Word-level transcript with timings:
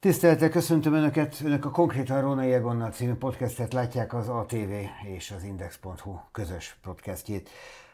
Tisztelettel 0.00 0.48
köszöntöm 0.48 0.92
Önöket! 0.92 1.40
Önök 1.44 1.64
a 1.64 1.70
Konkrétan 1.70 2.20
Róna 2.20 2.42
Egonnal 2.42 2.90
című 2.90 3.14
podcastet 3.14 3.72
látják 3.72 4.14
az 4.14 4.28
ATV 4.28 4.72
és 5.06 5.30
az 5.30 5.42
Index.hu 5.42 6.18
közös 6.32 6.78
podcastjét. 6.82 7.50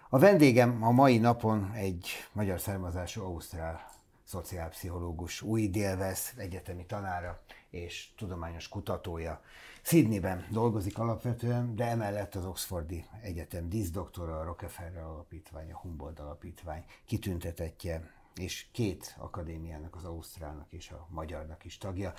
A 0.08 0.18
vendégem 0.18 0.82
a 0.82 0.90
mai 0.90 1.18
napon 1.18 1.72
egy 1.74 2.08
magyar 2.32 2.60
származású 2.60 3.22
ausztrál 3.22 3.90
szociálpszichológus, 4.24 5.42
új 5.42 5.68
Délvesz 5.68 6.32
egyetemi 6.36 6.86
tanára 6.86 7.40
és 7.70 8.08
tudományos 8.16 8.68
kutatója. 8.68 9.40
Sydneyben 9.82 10.46
dolgozik 10.50 10.98
alapvetően, 10.98 11.76
de 11.76 11.84
emellett 11.84 12.34
az 12.34 12.44
Oxfordi 12.44 13.04
Egyetem 13.22 13.68
díszdoktora, 13.68 14.38
a 14.40 14.44
Rockefeller 14.44 15.02
Alapítvány, 15.02 15.72
a 15.72 15.78
Humboldt 15.78 16.20
Alapítvány 16.20 16.84
kitüntetetje, 17.04 18.10
és 18.40 18.66
két 18.72 19.14
akadémiának, 19.18 19.96
az 19.96 20.04
Ausztrálnak 20.04 20.72
és 20.72 20.90
a 20.90 21.06
Magyarnak 21.10 21.64
is 21.64 21.78
tagja. 21.78 22.12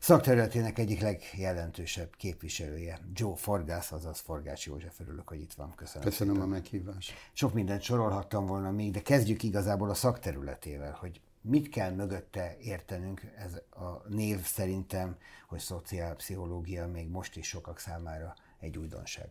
Szakterületének 0.00 0.78
egyik 0.78 1.00
legjelentősebb 1.00 2.14
képviselője, 2.16 3.00
Joe 3.12 3.36
Forgász, 3.36 3.92
azaz 3.92 4.18
Forgács 4.18 4.66
József, 4.66 5.00
örülök, 5.00 5.28
hogy 5.28 5.40
itt 5.40 5.52
van. 5.52 5.74
Köszönöm. 5.74 6.08
Köszönöm 6.08 6.34
szépen. 6.34 6.48
a 6.48 6.52
meghívást. 6.52 7.12
Sok 7.32 7.52
mindent 7.52 7.82
sorolhattam 7.82 8.46
volna 8.46 8.70
még, 8.70 8.92
de 8.92 9.02
kezdjük 9.02 9.42
igazából 9.42 9.90
a 9.90 9.94
szakterületével, 9.94 10.96
hogy 11.00 11.20
mit 11.40 11.68
kell 11.68 11.90
mögötte 11.90 12.56
értenünk, 12.60 13.22
ez 13.36 13.54
a 13.70 14.08
név 14.08 14.40
szerintem, 14.42 15.16
hogy 15.48 15.58
szociálpszichológia 15.58 16.86
még 16.86 17.08
most 17.08 17.36
is 17.36 17.48
sokak 17.48 17.78
számára 17.78 18.34
egy 18.60 18.78
újdonság. 18.78 19.28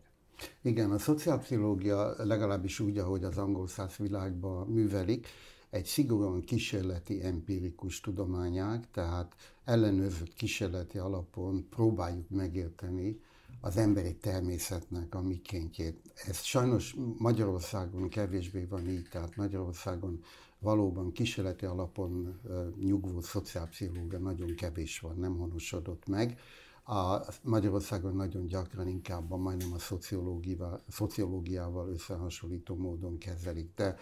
Igen, 0.61 0.91
a 0.91 0.97
szociálpszichológia 0.97 2.25
legalábbis 2.25 2.79
úgy, 2.79 2.97
ahogy 2.97 3.23
az 3.23 3.37
angol 3.37 3.67
száz 3.67 3.95
világban 3.97 4.67
művelik, 4.67 5.27
egy 5.75 5.85
szigorúan 5.85 6.43
kísérleti 6.43 7.23
empirikus 7.23 7.99
tudományág, 7.99 8.91
tehát 8.91 9.35
ellenőrzött 9.65 10.33
kísérleti 10.33 10.97
alapon 10.97 11.67
próbáljuk 11.69 12.29
megérteni 12.29 13.19
az 13.61 13.77
emberi 13.77 14.15
természetnek 14.15 15.15
a 15.15 15.21
mikéntjét. 15.21 16.13
Ez 16.27 16.41
sajnos 16.41 16.95
Magyarországon 17.17 18.09
kevésbé 18.09 18.63
van 18.63 18.89
így, 18.89 19.07
tehát 19.11 19.35
Magyarországon 19.35 20.23
valóban 20.59 21.11
kísérleti 21.11 21.65
alapon 21.65 22.39
nyugvó 22.79 23.21
szociálpszichológia 23.21 24.19
nagyon 24.19 24.55
kevés 24.55 24.99
van, 24.99 25.17
nem 25.17 25.37
honosodott 25.37 26.07
meg. 26.07 26.39
A 26.87 27.19
Magyarországon 27.41 28.15
nagyon 28.15 28.45
gyakran 28.45 28.87
inkább 28.87 29.31
a 29.31 29.37
majdnem 29.37 29.73
a 29.73 29.79
szociológiával, 29.79 30.83
szociológiával 30.87 31.89
összehasonlító 31.89 32.75
módon 32.75 33.17
kezelik. 33.17 33.71
De 33.75 33.95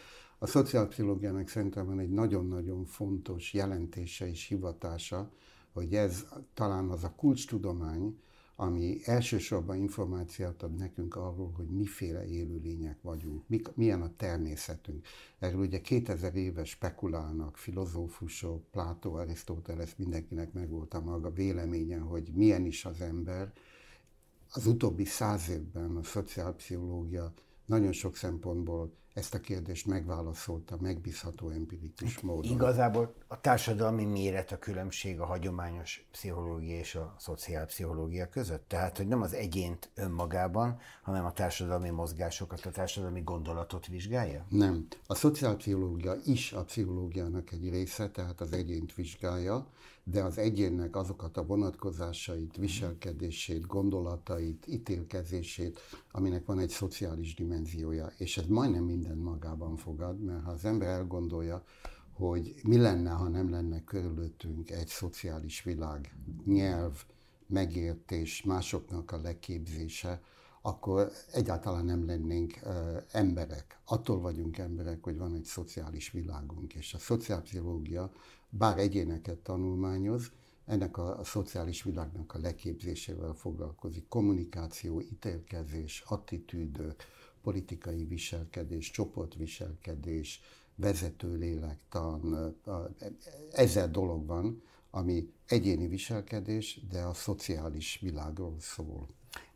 a 0.44 0.48
szociálpszichológiának 0.48 1.48
szerintem 1.48 1.86
van 1.86 2.00
egy 2.00 2.10
nagyon-nagyon 2.10 2.86
fontos 2.86 3.54
jelentése 3.54 4.30
és 4.30 4.48
hivatása, 4.48 5.32
hogy 5.74 5.96
ez 5.96 6.26
talán 6.54 6.90
az 6.90 7.04
a 7.04 7.14
kulcstudomány, 7.16 8.20
ami 8.56 8.98
elsősorban 9.04 9.78
információt 9.78 10.64
ad 10.64 10.76
nekünk 10.76 11.16
arról, 11.16 11.52
hogy 11.56 11.68
miféle 11.68 12.28
élőlények 12.28 13.02
vagyunk, 13.02 13.48
mik, 13.48 13.76
milyen 13.76 14.02
a 14.02 14.16
természetünk. 14.16 15.06
Erről 15.40 15.60
ugye 15.60 15.82
2000 15.82 16.36
éve 16.36 16.64
spekulálnak 16.64 17.58
filozófusok, 17.58 18.64
Plátó, 18.72 19.14
Arisztóteles, 19.14 19.96
mindenkinek 19.96 20.54
megvolt 20.54 20.94
a 20.94 21.02
maga 21.02 21.32
véleménye, 21.32 21.98
hogy 21.98 22.32
milyen 22.34 22.66
is 22.66 22.86
az 22.86 23.02
ember. 23.02 23.54
Az 24.54 24.68
utóbbi 24.68 25.06
száz 25.06 25.50
évben 25.50 25.96
a 25.96 26.04
szociálpszichológia 26.04 27.34
nagyon 27.66 27.92
sok 27.92 28.16
szempontból 28.16 28.94
ezt 29.14 29.34
a 29.34 29.40
kérdést 29.40 29.86
megválaszolta 29.86 30.78
megbízható 30.82 31.50
empirikus 31.50 32.14
hát 32.14 32.24
módon. 32.24 32.52
Igazából 32.52 33.14
a 33.28 33.42
társadalmi 33.42 34.06
méret 34.06 34.52
a 34.52 34.58
különbség 34.58 35.20
a 35.20 35.26
hagyományos 35.26 36.08
pszichológia 36.12 36.78
és 36.78 36.96
a 36.96 37.16
szociálpszichológia 37.20 38.30
között. 38.30 38.68
Tehát, 38.68 38.98
hogy 38.98 39.08
nem 39.08 39.22
az 39.22 39.34
egyént 39.34 39.90
önmagában, 39.96 40.80
hanem 41.02 41.26
a 41.26 41.32
társadalmi 41.32 41.90
mozgásokat, 41.90 42.66
a 42.66 42.72
társadalmi 42.72 43.22
gondolatot 43.22 43.88
vizsgálja? 43.88 44.46
Nem. 44.50 44.88
A 45.06 45.16
szociálpszichológia 45.16 46.16
is 46.26 46.54
a 46.54 46.64
pszichológiának 46.64 47.52
egy 47.52 47.70
része, 47.70 48.10
tehát 48.10 48.42
az 48.42 48.52
egyént 48.52 48.96
vizsgálja, 48.96 49.68
de 50.04 50.24
az 50.24 50.38
egyénnek 50.38 50.96
azokat 50.96 51.38
a 51.38 51.46
vonatkozásait, 51.46 52.56
viselkedését, 52.56 53.68
gondolatait, 53.68 54.68
ítélkezését, 54.68 55.80
aminek 56.12 56.46
van 56.46 56.60
egy 56.60 56.70
szociális 56.70 57.36
dimenziója. 57.36 58.12
És 58.18 58.38
ez 58.38 58.46
majdnem 58.46 58.84
minden 58.84 59.18
magában 59.18 59.76
fogad, 59.76 60.24
mert 60.24 60.44
ha 60.44 60.52
az 60.52 60.66
ember 60.66 60.88
elgondolja, 60.88 61.64
hogy 62.14 62.56
mi 62.64 62.78
lenne, 62.78 63.10
ha 63.10 63.28
nem 63.28 63.50
lenne 63.50 63.84
körülöttünk 63.84 64.72
egy 64.72 64.88
szociális 64.88 65.64
világ, 65.64 66.16
nyelv, 66.46 67.04
megértés, 67.48 68.44
másoknak 68.44 69.12
a 69.12 69.22
leképzése, 69.22 70.22
akkor 70.62 71.12
egyáltalán 71.32 71.86
nem 71.86 72.06
lennénk 72.06 72.60
uh, 72.64 72.72
emberek. 73.12 73.80
Attól 73.86 74.20
vagyunk 74.20 74.58
emberek, 74.58 75.04
hogy 75.04 75.18
van 75.18 75.34
egy 75.34 75.44
szociális 75.44 76.12
világunk, 76.12 76.74
és 76.74 76.94
a 76.94 76.98
szociálpszichológia 76.98 78.12
bár 78.58 78.80
egyéneket 78.80 79.38
tanulmányoz, 79.38 80.32
ennek 80.66 80.98
a, 80.98 81.20
a 81.20 81.24
szociális 81.24 81.84
világnak 81.84 82.34
a 82.34 82.40
leképzésével 82.40 83.34
foglalkozik. 83.34 84.08
Kommunikáció, 84.08 85.02
ítélkezés, 85.02 86.04
attitűdök, 86.08 87.04
politikai 87.42 88.04
viselkedés, 88.06 88.92
csoportviselkedés, 88.92 90.42
vezető 90.76 91.36
lélektan, 91.36 92.54
ezer 93.52 93.92
dolog 93.92 94.26
van, 94.26 94.62
ami 94.90 95.34
egyéni 95.46 95.88
viselkedés, 95.88 96.80
de 96.90 97.02
a 97.02 97.14
szociális 97.14 98.00
világról 98.02 98.56
szól. 98.60 99.08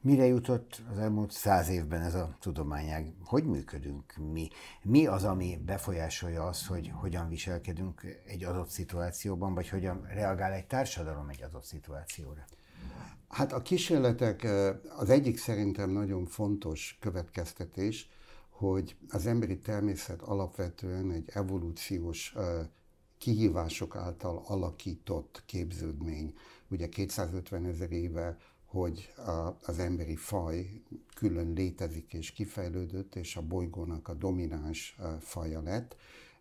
Mire 0.02 0.26
jutott 0.26 0.82
az 0.92 0.98
elmúlt 0.98 1.32
száz 1.32 1.70
évben 1.70 2.02
ez 2.02 2.16
a 2.16 2.36
tudományág? 2.40 3.14
Hogy 3.24 3.44
működünk 3.44 4.16
mi? 4.32 4.48
Mi 4.82 5.06
az, 5.06 5.24
ami 5.24 5.62
befolyásolja 5.66 6.44
azt, 6.48 6.66
hogy 6.66 6.92
hogyan 6.94 7.30
viselkedünk 7.30 8.20
egy 8.26 8.44
adott 8.44 8.70
szituációban, 8.70 9.54
vagy 9.54 9.70
hogyan 9.70 10.08
reagál 10.14 10.52
egy 10.54 10.68
társadalom 10.68 11.30
egy 11.30 11.44
adott 11.44 11.64
szituációra? 11.64 12.46
Hát 13.30 13.54
a 13.54 13.62
kísérletek 13.62 14.48
az 14.98 15.10
egyik 15.10 15.38
szerintem 15.38 15.90
nagyon 15.90 16.26
fontos 16.26 16.98
következtetés, 17.00 18.10
hogy 18.50 18.96
az 19.10 19.26
emberi 19.26 19.60
természet 19.60 20.22
alapvetően 20.22 21.12
egy 21.12 21.30
evolúciós 21.34 22.36
kihívások 23.18 23.96
által 23.96 24.44
alakított 24.46 25.44
képződmény. 25.46 26.34
Ugye 26.68 26.90
250 26.90 27.66
ezer 27.66 27.92
éve 27.92 28.38
hogy 28.68 29.14
a, 29.18 29.58
az 29.66 29.80
emberi 29.80 30.16
faj 30.16 30.82
külön 31.16 31.54
létezik 31.54 32.14
és 32.14 32.32
kifejlődött, 32.32 33.16
és 33.16 33.36
a 33.36 33.42
bolygónak 33.42 34.08
a 34.08 34.14
domináns 34.14 34.98
faja 35.20 35.62
lett, 35.62 35.96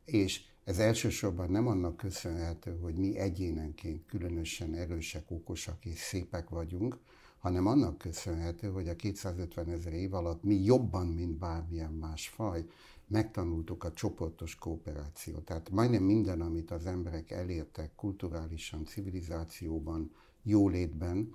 és 0.05 0.43
ez 0.65 0.79
elsősorban 0.79 1.51
nem 1.51 1.67
annak 1.67 1.97
köszönhető, 1.97 2.79
hogy 2.79 2.95
mi 2.95 3.19
egyénenként 3.19 4.07
különösen 4.07 4.75
erősek, 4.75 5.31
okosak 5.31 5.85
és 5.85 5.99
szépek 5.99 6.49
vagyunk, 6.49 6.99
hanem 7.39 7.67
annak 7.67 7.99
köszönhető, 7.99 8.69
hogy 8.69 8.89
a 8.89 8.97
250 8.97 9.69
ezer 9.69 9.93
év 9.93 10.15
alatt 10.15 10.43
mi 10.43 10.55
jobban, 10.55 11.07
mint 11.07 11.39
bármilyen 11.39 11.93
más 11.93 12.29
faj, 12.29 12.65
megtanultuk 13.07 13.85
a 13.85 13.93
csoportos 13.93 14.55
kooperációt. 14.55 15.45
Tehát 15.45 15.71
majdnem 15.71 16.03
minden, 16.03 16.41
amit 16.41 16.71
az 16.71 16.87
emberek 16.87 17.31
elértek 17.31 17.95
kulturálisan, 17.95 18.85
civilizációban, 18.85 20.11
jólétben, 20.43 21.35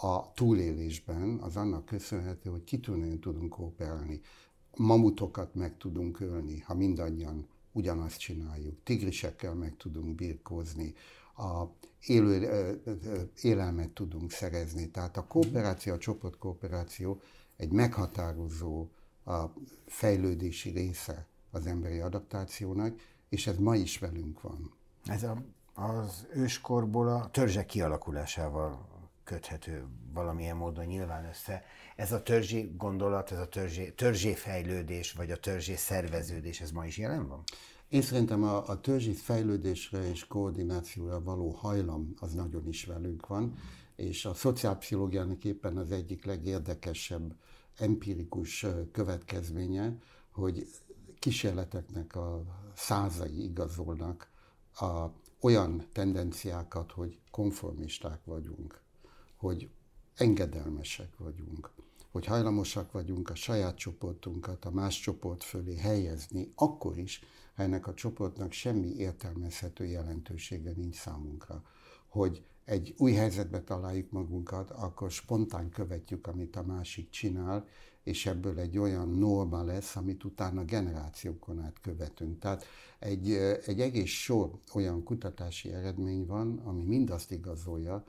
a 0.00 0.32
túlélésben 0.32 1.38
az 1.38 1.56
annak 1.56 1.84
köszönhető, 1.84 2.50
hogy 2.50 2.64
kitűnően 2.64 3.20
tudunk 3.20 3.50
kooperálni. 3.50 4.20
Mamutokat 4.76 5.54
meg 5.54 5.76
tudunk 5.76 6.20
ölni, 6.20 6.58
ha 6.58 6.74
mindannyian 6.74 7.46
ugyanazt 7.72 8.18
csináljuk. 8.18 8.82
Tigrisekkel 8.82 9.54
meg 9.54 9.76
tudunk 9.76 10.14
birkózni, 10.14 10.94
a 11.36 11.64
élő, 12.06 12.82
élelmet 13.42 13.90
tudunk 13.90 14.30
szerezni. 14.30 14.90
Tehát 14.90 15.16
a 15.16 15.26
kooperáció, 15.26 15.92
a 15.92 15.98
csoportkooperáció 15.98 17.20
egy 17.56 17.72
meghatározó 17.72 18.88
a 19.24 19.44
fejlődési 19.86 20.70
része 20.70 21.26
az 21.50 21.66
emberi 21.66 21.98
adaptációnak, 21.98 23.00
és 23.28 23.46
ez 23.46 23.56
ma 23.56 23.76
is 23.76 23.98
velünk 23.98 24.40
van. 24.40 24.74
Ez 25.04 25.22
a, 25.22 25.42
az 25.74 26.26
őskorból 26.34 27.08
a 27.08 27.30
törzsek 27.30 27.66
kialakulásával 27.66 28.95
köthető 29.26 29.86
valamilyen 30.12 30.56
módon 30.56 30.84
nyilván 30.84 31.24
össze. 31.24 31.64
Ez 31.96 32.12
a 32.12 32.22
törzsi 32.22 32.72
gondolat, 32.76 33.32
ez 33.32 33.38
a 33.38 33.48
törzsi, 33.48 33.94
törzsi 33.94 34.34
fejlődés, 34.34 35.12
vagy 35.12 35.30
a 35.30 35.36
törzsi 35.36 35.76
szerveződés, 35.76 36.60
ez 36.60 36.70
ma 36.70 36.86
is 36.86 36.98
jelen 36.98 37.28
van? 37.28 37.42
Én 37.88 38.02
szerintem 38.02 38.42
a, 38.42 38.68
a 38.68 38.80
törzsi 38.80 39.12
fejlődésre 39.12 40.08
és 40.08 40.26
koordinációra 40.26 41.22
való 41.22 41.50
hajlam 41.50 42.14
az 42.20 42.32
nagyon 42.32 42.68
is 42.68 42.84
velünk 42.84 43.26
van, 43.26 43.54
és 43.96 44.24
a 44.24 44.34
szociálpszichológiának 44.34 45.44
éppen 45.44 45.76
az 45.76 45.90
egyik 45.90 46.24
legérdekesebb 46.24 47.36
empirikus 47.78 48.66
következménye, 48.92 49.96
hogy 50.30 50.66
kísérleteknek 51.18 52.16
a 52.16 52.42
százai 52.74 53.44
igazolnak 53.44 54.30
a 54.72 55.06
olyan 55.40 55.86
tendenciákat, 55.92 56.92
hogy 56.92 57.20
konformisták 57.30 58.24
vagyunk, 58.24 58.84
hogy 59.36 59.68
engedelmesek 60.14 61.16
vagyunk, 61.18 61.70
hogy 62.10 62.24
hajlamosak 62.24 62.92
vagyunk 62.92 63.30
a 63.30 63.34
saját 63.34 63.76
csoportunkat 63.76 64.64
a 64.64 64.70
más 64.70 65.00
csoport 65.00 65.44
fölé 65.44 65.76
helyezni, 65.76 66.52
akkor 66.54 66.98
is, 66.98 67.20
ha 67.54 67.62
ennek 67.62 67.86
a 67.86 67.94
csoportnak 67.94 68.52
semmi 68.52 68.94
értelmezhető 68.96 69.84
jelentősége 69.84 70.72
nincs 70.76 70.96
számunkra. 70.96 71.62
Hogy 72.08 72.44
egy 72.64 72.94
új 72.98 73.12
helyzetbe 73.12 73.62
találjuk 73.62 74.10
magunkat, 74.10 74.70
akkor 74.70 75.10
spontán 75.10 75.70
követjük, 75.70 76.26
amit 76.26 76.56
a 76.56 76.62
másik 76.62 77.10
csinál, 77.10 77.66
és 78.02 78.26
ebből 78.26 78.58
egy 78.58 78.78
olyan 78.78 79.08
norma 79.08 79.62
lesz, 79.62 79.96
amit 79.96 80.24
utána 80.24 80.64
generációkon 80.64 81.60
át 81.60 81.80
követünk. 81.80 82.38
Tehát 82.38 82.64
egy, 82.98 83.30
egy 83.66 83.80
egész 83.80 84.10
sor 84.10 84.50
olyan 84.74 85.02
kutatási 85.02 85.72
eredmény 85.72 86.26
van, 86.26 86.58
ami 86.64 86.82
mindazt 86.82 87.30
igazolja, 87.30 88.04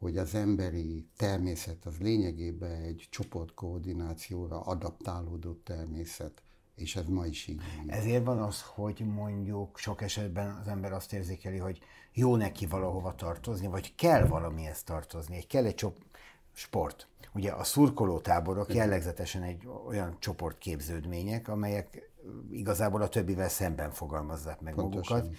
hogy 0.00 0.16
az 0.18 0.34
emberi 0.34 1.08
természet 1.16 1.84
az 1.84 1.98
lényegében 1.98 2.82
egy 2.82 3.06
csoportkoordinációra 3.10 4.60
adaptálódott 4.60 5.64
természet, 5.64 6.42
és 6.74 6.96
ez 6.96 7.06
ma 7.06 7.26
is 7.26 7.46
így 7.46 7.60
van. 7.76 7.90
Ezért 7.90 8.24
van 8.24 8.38
az, 8.38 8.62
hogy 8.62 9.04
mondjuk 9.06 9.78
sok 9.78 10.02
esetben 10.02 10.56
az 10.60 10.68
ember 10.68 10.92
azt 10.92 11.12
érzékeli, 11.12 11.58
hogy 11.58 11.78
jó 12.12 12.36
neki 12.36 12.66
valahova 12.66 13.14
tartozni, 13.14 13.66
vagy 13.66 13.94
kell 13.94 14.26
valamihez 14.26 14.82
tartozni, 14.82 15.40
kell 15.40 15.64
egy 15.64 15.74
csop- 15.74 16.06
sport. 16.52 17.08
Ugye 17.34 17.50
a 17.52 17.64
szurkolótáborok 17.64 18.74
jellegzetesen 18.74 19.42
egy 19.42 19.68
olyan 19.86 20.16
csoportképződmények, 20.18 21.48
amelyek 21.48 22.10
igazából 22.50 23.02
a 23.02 23.08
többivel 23.08 23.48
szemben 23.48 23.90
fogalmazzák 23.90 24.60
meg 24.60 24.74
Pontosan. 24.74 25.16
magukat. 25.16 25.38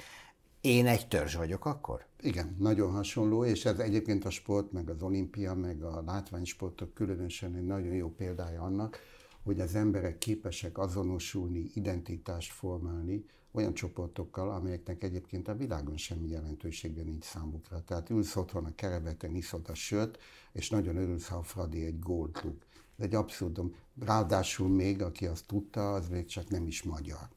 Én 0.61 0.87
egy 0.87 1.07
törzs 1.07 1.35
vagyok 1.35 1.65
akkor? 1.65 2.05
Igen, 2.19 2.55
nagyon 2.59 2.91
hasonló, 2.91 3.45
és 3.45 3.65
ez 3.65 3.79
egyébként 3.79 4.25
a 4.25 4.29
sport, 4.29 4.71
meg 4.71 4.89
az 4.89 5.01
olimpia, 5.01 5.53
meg 5.53 5.83
a 5.83 6.03
látványsportok 6.05 6.93
különösen 6.93 7.55
egy 7.55 7.65
nagyon 7.65 7.93
jó 7.93 8.09
példája 8.09 8.61
annak, 8.61 8.99
hogy 9.43 9.59
az 9.59 9.75
emberek 9.75 10.17
képesek 10.17 10.77
azonosulni, 10.77 11.71
identitást 11.73 12.51
formálni 12.51 13.25
olyan 13.51 13.73
csoportokkal, 13.73 14.51
amelyeknek 14.51 15.03
egyébként 15.03 15.47
a 15.47 15.55
világon 15.55 15.97
semmi 15.97 16.29
jelentősége 16.29 17.03
nincs 17.03 17.23
számukra. 17.23 17.83
Tehát 17.83 18.09
ülsz 18.09 18.35
otthon 18.35 18.65
a 18.65 18.75
kerebeten, 18.75 19.35
iszod 19.35 19.69
a 19.69 19.73
sört, 19.73 20.17
és 20.51 20.69
nagyon 20.69 20.95
örülsz, 20.95 21.27
ha 21.27 21.35
a 21.37 21.43
Fradi 21.43 21.85
egy 21.85 21.99
gólt 21.99 22.41
rúg. 22.41 22.55
Ez 22.97 23.05
egy 23.05 23.15
abszurdum. 23.15 23.75
Ráadásul 23.99 24.69
még, 24.69 25.01
aki 25.01 25.25
azt 25.25 25.47
tudta, 25.47 25.93
az 25.93 26.07
még 26.07 26.25
csak 26.25 26.49
nem 26.49 26.67
is 26.67 26.83
magyar 26.83 27.29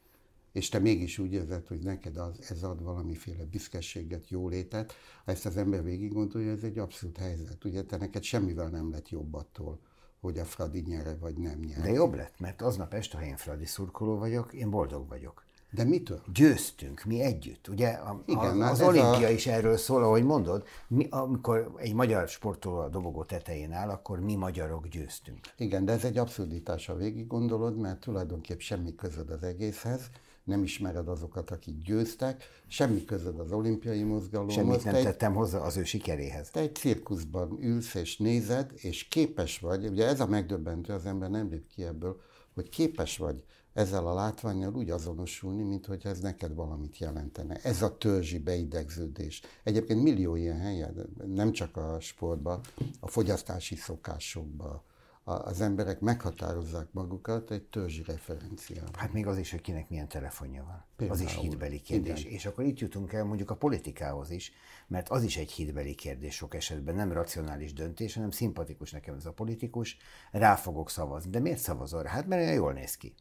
és 0.55 0.69
te 0.69 0.79
mégis 0.79 1.19
úgy 1.19 1.33
érzed, 1.33 1.67
hogy 1.67 1.79
neked 1.79 2.17
az, 2.17 2.51
ez 2.51 2.63
ad 2.63 2.83
valamiféle 2.83 3.45
büszkeséget, 3.45 4.29
jólétet, 4.29 4.93
ha 5.25 5.33
ezt 5.33 5.47
az 5.47 5.57
ember 5.57 5.83
végig 5.83 6.13
gondolja, 6.13 6.53
ez 6.53 6.63
egy 6.63 6.79
abszolút 6.79 7.17
helyzet. 7.17 7.65
Ugye 7.65 7.83
te 7.83 7.97
neked 7.97 8.23
semmivel 8.23 8.69
nem 8.69 8.91
lett 8.91 9.09
jobb 9.09 9.35
attól, 9.35 9.81
hogy 10.21 10.39
a 10.39 10.45
Fradi 10.45 10.81
nyere, 10.87 11.17
vagy 11.17 11.37
nem 11.37 11.59
nyere. 11.59 11.83
De 11.83 11.91
jobb 11.91 12.15
lett, 12.15 12.41
mert 12.41 12.63
aznap 12.63 12.95
este, 12.95 13.17
ha 13.17 13.25
én 13.25 13.37
Fradi 13.37 13.67
szurkoló 13.67 14.19
vagyok, 14.19 14.53
én 14.53 14.71
boldog 14.71 15.09
vagyok. 15.09 15.45
De 15.71 15.85
mitől? 15.85 16.23
Győztünk, 16.33 17.05
mi 17.05 17.21
együtt. 17.21 17.69
Ugye 17.69 17.89
a, 17.89 18.23
Igen, 18.27 18.63
a, 18.63 18.71
az 18.71 18.81
olimpia 18.81 19.27
a... 19.27 19.31
is 19.31 19.47
erről 19.47 19.77
szól, 19.77 20.03
ahogy 20.03 20.25
mondod, 20.25 20.65
mi, 20.89 21.07
amikor 21.11 21.75
egy 21.77 21.95
magyar 21.95 22.29
sportoló 22.29 22.77
a 22.77 22.89
dobogó 22.89 23.25
tetején 23.25 23.73
áll, 23.73 23.89
akkor 23.89 24.21
mi 24.21 24.35
magyarok 24.35 24.87
győztünk. 24.87 25.39
Igen, 25.57 25.85
de 25.85 25.93
ez 25.93 26.05
egy 26.05 26.19
abszurditás, 26.19 26.87
ha 26.87 26.95
végig 26.95 27.27
gondolod, 27.27 27.77
mert 27.77 28.01
tulajdonképp 28.01 28.59
semmi 28.59 28.95
közöd 28.95 29.31
az 29.31 29.43
egészhez 29.43 30.11
nem 30.45 30.63
ismered 30.63 31.09
azokat, 31.09 31.51
akik 31.51 31.79
győztek, 31.79 32.45
semmi 32.67 33.05
közöd 33.05 33.39
az 33.39 33.53
olimpiai 33.53 34.03
mozgalomhoz. 34.03 34.55
Semmit 34.55 34.85
nem 34.85 34.95
te 34.95 35.03
tettem 35.03 35.31
egy, 35.31 35.37
hozzá 35.37 35.59
az 35.59 35.77
ő 35.77 35.85
sikeréhez. 35.85 36.51
Te 36.51 36.61
egy 36.61 36.75
cirkuszban 36.75 37.59
ülsz 37.61 37.95
és 37.95 38.17
nézed, 38.17 38.73
és 38.75 39.09
képes 39.09 39.59
vagy, 39.59 39.87
ugye 39.87 40.07
ez 40.07 40.21
a 40.21 40.27
megdöbbentő, 40.27 40.93
az 40.93 41.07
ember 41.07 41.31
nem 41.31 41.49
lép 41.51 41.67
ki 41.67 41.85
ebből, 41.85 42.21
hogy 42.55 42.69
képes 42.69 43.17
vagy 43.17 43.45
ezzel 43.73 44.07
a 44.07 44.15
látványjal 44.15 44.75
úgy 44.75 44.91
azonosulni, 44.91 45.63
mint 45.63 45.87
hogy 45.87 46.07
ez 46.07 46.21
neked 46.21 46.55
valamit 46.55 46.99
jelentene. 46.99 47.57
Ez 47.63 47.83
a 47.83 47.97
törzsi 47.97 48.39
beidegződés. 48.39 49.43
Egyébként 49.63 50.03
millió 50.03 50.37
ilyen 50.37 50.59
helyen, 50.59 51.15
nem 51.27 51.53
csak 51.53 51.77
a 51.77 51.97
sportban, 52.01 52.61
a 53.01 53.09
fogyasztási 53.09 53.77
szokásokban, 53.77 54.83
az 55.25 55.61
emberek 55.61 56.01
meghatározzák 56.01 56.93
magukat 56.93 57.51
egy 57.51 57.63
törzsi 57.63 58.03
referenciával. 58.07 58.91
Hát 58.97 59.13
még 59.13 59.27
az 59.27 59.39
is, 59.39 59.51
hogy 59.51 59.61
kinek 59.61 59.89
milyen 59.89 60.09
telefonja 60.09 60.65
van. 60.65 60.85
Például, 60.97 61.19
az 61.19 61.25
is 61.25 61.37
hitbeli 61.37 61.81
kérdés. 61.81 62.21
Igen. 62.21 62.33
És 62.33 62.47
akkor 62.47 62.65
itt 62.65 62.79
jutunk 62.79 63.13
el 63.13 63.25
mondjuk 63.25 63.51
a 63.51 63.57
politikához 63.57 64.31
is, 64.31 64.53
mert 64.87 65.09
az 65.09 65.23
is 65.23 65.37
egy 65.37 65.51
hitbeli 65.51 65.95
kérdés 65.95 66.35
sok 66.35 66.55
esetben, 66.55 66.95
nem 66.95 67.13
racionális 67.13 67.73
döntés, 67.73 68.15
hanem 68.15 68.31
szimpatikus 68.31 68.91
nekem 68.91 69.15
ez 69.15 69.27
a 69.27 69.33
politikus, 69.33 69.97
rá 70.31 70.55
fogok 70.55 70.91
szavazni. 70.91 71.31
De 71.31 71.39
miért 71.39 71.59
szavazol 71.59 72.03
rá? 72.03 72.11
Hát 72.11 72.27
mert 72.27 72.43
olyan 72.43 72.55
jól 72.55 72.73
néz 72.73 72.97
ki. 72.97 73.15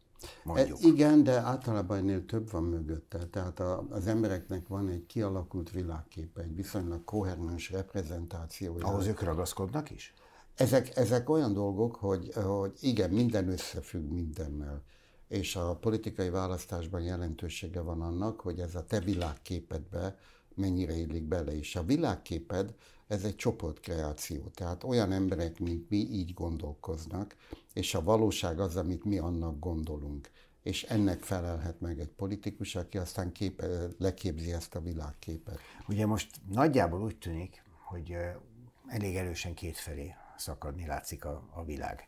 Mondjuk. 0.44 0.78
E, 0.82 0.88
igen, 0.88 1.24
de 1.24 1.32
általában 1.32 1.98
ennél 1.98 2.26
több 2.26 2.52
van 2.52 2.64
mögötte. 2.64 3.26
Tehát 3.28 3.60
a, 3.60 3.86
az 3.90 4.08
embereknek 4.08 4.68
van 4.68 4.90
egy 4.90 5.06
kialakult 5.06 5.72
világképe, 5.72 6.42
egy 6.42 6.56
viszonylag 6.56 7.04
koherens 7.04 7.70
reprezentációja. 7.70 8.86
Ahhoz 8.86 9.08
ők 9.08 9.22
ragaszkodnak 9.22 9.92
is? 9.92 10.14
Ezek, 10.56 10.98
ezek 10.98 11.30
olyan 11.30 11.54
dolgok, 11.54 11.96
hogy, 11.96 12.34
hogy 12.34 12.74
igen, 12.80 13.10
minden 13.10 13.48
összefügg 13.50 14.12
mindennel. 14.12 14.84
És 15.28 15.56
a 15.56 15.76
politikai 15.76 16.30
választásban 16.30 17.02
jelentősége 17.02 17.82
van 17.82 18.02
annak, 18.02 18.42
hogy 18.42 18.60
ez 18.60 18.76
a 18.76 18.86
te 18.86 19.00
világképedbe 19.00 20.18
mennyire 20.56 20.94
illik 20.94 21.24
bele. 21.24 21.58
És 21.58 21.76
a 21.76 21.84
világképed, 21.84 22.76
ez 23.08 23.24
egy 23.24 23.36
csoportkreáció. 23.36 24.52
Tehát 24.54 24.84
olyan 24.84 25.12
emberek, 25.12 25.60
mint 25.60 25.90
mi, 25.90 25.98
így 25.98 26.34
gondolkoznak, 26.34 27.36
és 27.74 27.96
a 27.96 28.04
valóság 28.04 28.60
az, 28.60 28.76
amit 28.76 29.04
mi 29.04 29.18
annak 29.18 29.60
gondolunk. 29.60 30.32
És 30.64 30.84
ennek 30.84 31.22
felelhet 31.22 31.80
meg 31.82 32.00
egy 32.00 32.12
politikus, 32.16 32.76
aki 32.76 32.98
aztán 32.98 33.32
képe, 33.32 33.88
leképzi 33.98 34.52
ezt 34.52 34.76
a 34.76 34.82
világképet. 34.82 35.60
Ugye 35.88 36.06
most 36.06 36.30
nagyjából 36.50 37.02
úgy 37.02 37.18
tűnik, 37.18 37.64
hogy 37.84 38.16
elég 38.88 39.16
erősen 39.16 39.54
kétfelé 39.54 40.14
szakadni 40.38 40.86
látszik 40.86 41.26
a, 41.26 41.50
a 41.54 41.64
világ. 41.64 42.06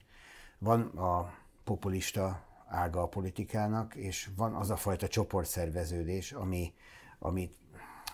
Van 0.57 0.81
a 0.81 1.33
populista 1.63 2.45
ága 2.67 3.01
a 3.01 3.07
politikának, 3.07 3.95
és 3.95 4.29
van 4.35 4.55
az 4.55 4.69
a 4.69 4.75
fajta 4.75 5.07
csoportszerveződés, 5.07 6.31
ami, 6.31 6.73
amit 7.19 7.55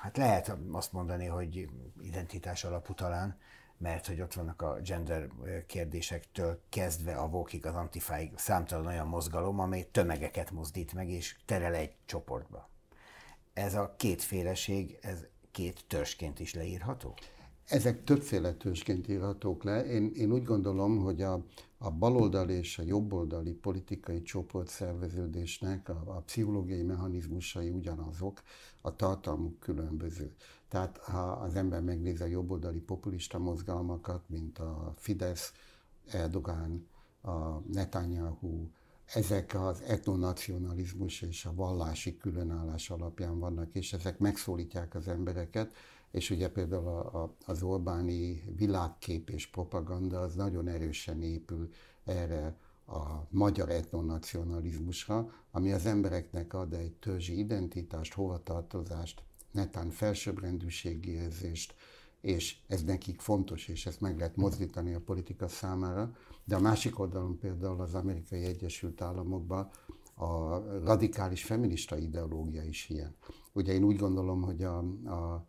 hát 0.01 0.17
lehet 0.17 0.57
azt 0.71 0.91
mondani, 0.91 1.25
hogy 1.25 1.69
identitás 2.01 2.63
alapú 2.63 2.93
talán, 2.93 3.37
mert 3.77 4.07
hogy 4.07 4.21
ott 4.21 4.33
vannak 4.33 4.61
a 4.61 4.79
gender 4.83 5.27
kérdésektől 5.67 6.61
kezdve 6.69 7.15
a 7.15 7.27
vókig, 7.27 7.65
az 7.65 7.75
antifáig 7.75 8.31
számtalan 8.35 8.85
olyan 8.85 9.07
mozgalom, 9.07 9.59
amely 9.59 9.87
tömegeket 9.91 10.51
mozdít 10.51 10.93
meg, 10.93 11.09
és 11.09 11.35
terel 11.45 11.73
egy 11.73 11.95
csoportba. 12.05 12.69
Ez 13.53 13.73
a 13.73 13.95
kétféleség, 13.97 14.97
ez 15.01 15.25
két 15.51 15.85
törzsként 15.87 16.39
is 16.39 16.53
leírható? 16.53 17.15
Ezek 17.67 18.03
többféle 18.03 18.53
tőzsként 18.53 19.07
írhatók 19.07 19.63
le. 19.63 19.85
Én, 19.85 20.11
én 20.13 20.31
úgy 20.31 20.43
gondolom, 20.43 20.97
hogy 20.97 21.21
a, 21.21 21.45
a 21.77 21.91
baloldali 21.91 22.53
és 22.53 22.77
a 22.79 22.83
jobboldali 22.83 23.53
politikai 23.53 24.21
csoportszerveződésnek 24.21 25.89
a, 25.89 26.03
a 26.05 26.21
pszichológiai 26.25 26.83
mechanizmusai 26.83 27.69
ugyanazok, 27.69 28.41
a 28.81 28.95
tartalmuk 28.95 29.59
különböző. 29.59 30.35
Tehát 30.67 30.97
ha 30.97 31.31
az 31.31 31.55
ember 31.55 31.81
megnézi 31.81 32.23
a 32.23 32.25
jobboldali 32.25 32.79
populista 32.79 33.37
mozgalmakat, 33.39 34.29
mint 34.29 34.59
a 34.59 34.93
Fidesz, 34.97 35.53
Erdogan, 36.07 36.87
a 37.21 37.59
Netanyahu, 37.59 38.69
ezek 39.13 39.53
az 39.55 39.81
etnonacionalizmus 39.81 41.21
és 41.21 41.45
a 41.45 41.53
vallási 41.53 42.17
különállás 42.17 42.89
alapján 42.89 43.39
vannak, 43.39 43.75
és 43.75 43.93
ezek 43.93 44.19
megszólítják 44.19 44.95
az 44.95 45.07
embereket, 45.07 45.73
és 46.11 46.29
ugye 46.29 46.49
például 46.49 46.87
a, 46.87 47.23
a, 47.23 47.35
az 47.45 47.63
Orbáni 47.63 48.43
világkép 48.55 49.29
és 49.29 49.47
propaganda 49.47 50.19
az 50.19 50.35
nagyon 50.35 50.67
erősen 50.67 51.21
épül 51.21 51.69
erre 52.03 52.57
a 52.87 53.27
magyar 53.29 53.69
etnonacionalizmusra, 53.69 55.31
ami 55.51 55.71
az 55.71 55.85
embereknek 55.85 56.53
ad 56.53 56.73
egy 56.73 56.93
törzsi 56.93 57.37
identitást, 57.37 58.13
hovatartozást, 58.13 59.23
netán 59.51 59.89
felsőbbrendűségi 59.89 61.11
érzést, 61.11 61.75
és 62.21 62.57
ez 62.67 62.83
nekik 62.83 63.19
fontos, 63.19 63.67
és 63.67 63.85
ezt 63.85 64.01
meg 64.01 64.17
lehet 64.17 64.35
mozdítani 64.35 64.93
a 64.93 64.99
politika 64.99 65.47
számára. 65.47 66.15
De 66.43 66.55
a 66.55 66.59
másik 66.59 66.99
oldalon 66.99 67.39
például 67.39 67.81
az 67.81 67.93
amerikai 67.93 68.43
Egyesült 68.43 69.01
Államokban 69.01 69.69
a 70.13 70.57
radikális 70.83 71.43
feminista 71.43 71.97
ideológia 71.97 72.63
is 72.63 72.89
ilyen. 72.89 73.15
Ugye 73.53 73.73
én 73.73 73.83
úgy 73.83 73.97
gondolom, 73.97 74.41
hogy 74.41 74.63
a, 74.63 74.77
a 75.05 75.47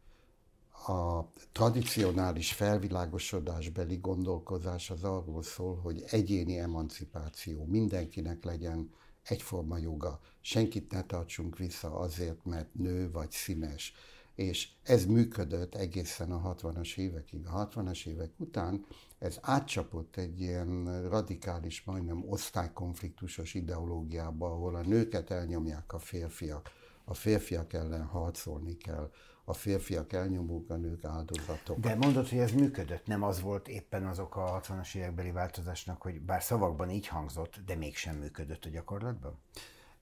a 0.89 1.31
tradicionális 1.53 2.53
felvilágosodásbeli 2.53 3.97
gondolkozás 3.97 4.91
az 4.91 5.05
arról 5.05 5.43
szól, 5.43 5.77
hogy 5.77 6.05
egyéni 6.07 6.59
emancipáció, 6.59 7.65
mindenkinek 7.65 8.45
legyen 8.45 8.91
egyforma 9.23 9.79
joga, 9.79 10.21
senkit 10.41 10.93
ne 10.93 11.03
tartsunk 11.03 11.59
vissza 11.59 11.99
azért, 11.99 12.45
mert 12.45 12.75
nő 12.75 13.11
vagy 13.11 13.31
színes. 13.31 13.95
és 14.35 14.69
ez 14.83 15.05
működött 15.05 15.75
egészen 15.75 16.33
a 16.33 16.55
60-as 16.55 16.97
évekig. 16.97 17.47
A 17.47 17.69
60-as 17.69 18.07
évek 18.07 18.31
után 18.37 18.87
ez 19.19 19.39
átcsapott 19.41 20.17
egy 20.17 20.41
ilyen 20.41 21.03
radikális, 21.09 21.85
majdnem 21.85 22.25
osztálykonfliktusos 22.29 23.55
ideológiába, 23.55 24.47
ahol 24.47 24.75
a 24.75 24.83
nőket 24.83 25.31
elnyomják 25.31 25.93
a 25.93 25.99
férfiak, 25.99 26.71
a 27.05 27.15
férfiak 27.15 27.73
ellen 27.73 28.05
harcolni 28.05 28.77
kell, 28.77 29.11
a 29.45 29.53
férfiak 29.53 30.13
elnyomók, 30.13 30.71
a 30.71 30.77
nők 30.77 31.05
áldozatok. 31.05 31.79
De 31.79 31.95
mondod, 31.95 32.29
hogy 32.29 32.39
ez 32.39 32.53
működött, 32.53 33.07
nem 33.07 33.23
az 33.23 33.41
volt 33.41 33.69
éppen 33.69 34.07
azok 34.07 34.37
a 34.37 34.61
60-as 34.61 34.95
évekbeli 34.95 35.31
változásnak, 35.31 36.03
hogy 36.03 36.21
bár 36.21 36.43
szavakban 36.43 36.91
így 36.91 37.07
hangzott, 37.07 37.61
de 37.67 37.75
mégsem 37.75 38.17
működött 38.17 38.65
a 38.65 38.69
gyakorlatban? 38.69 39.39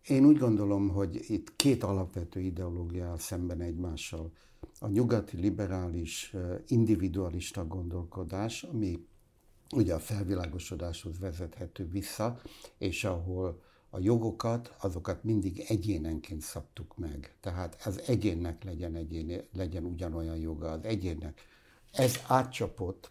Én 0.07 0.25
úgy 0.25 0.39
gondolom, 0.39 0.89
hogy 0.89 1.31
itt 1.31 1.57
két 1.57 1.83
alapvető 1.83 2.41
ideológia 2.41 3.19
szemben 3.19 3.61
egymással. 3.61 4.33
A 4.79 4.89
nyugati 4.89 5.37
liberális, 5.37 6.35
individualista 6.67 7.67
gondolkodás, 7.67 8.63
ami 8.63 9.07
ugye 9.75 9.95
a 9.95 9.99
felvilágosodáshoz 9.99 11.19
vezethető 11.19 11.89
vissza, 11.89 12.41
és 12.79 13.05
ahol 13.05 13.63
a 13.91 13.99
jogokat, 13.99 14.75
azokat 14.81 15.25
mindig 15.25 15.65
egyénenként 15.69 16.41
szabtuk 16.41 16.97
meg. 16.97 17.35
Tehát 17.41 17.83
az 17.85 18.03
egyénnek 18.07 18.65
legyen, 18.65 18.95
egyén, 18.95 19.43
legyen 19.53 19.85
ugyanolyan 19.85 20.37
joga 20.37 20.71
az 20.71 20.85
egyénnek. 20.85 21.41
Ez 21.93 22.21
átcsapott 22.27 23.11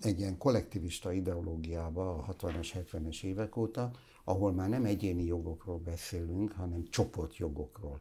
egy 0.00 0.18
ilyen 0.18 0.38
kollektivista 0.38 1.12
ideológiába 1.12 2.14
a 2.14 2.34
60-as, 2.34 2.84
70-es 2.92 3.22
évek 3.22 3.56
óta, 3.56 3.90
ahol 4.24 4.52
már 4.52 4.68
nem 4.68 4.84
egyéni 4.84 5.24
jogokról 5.24 5.78
beszélünk, 5.78 6.52
hanem 6.52 6.84
csoportjogokról. 6.90 8.00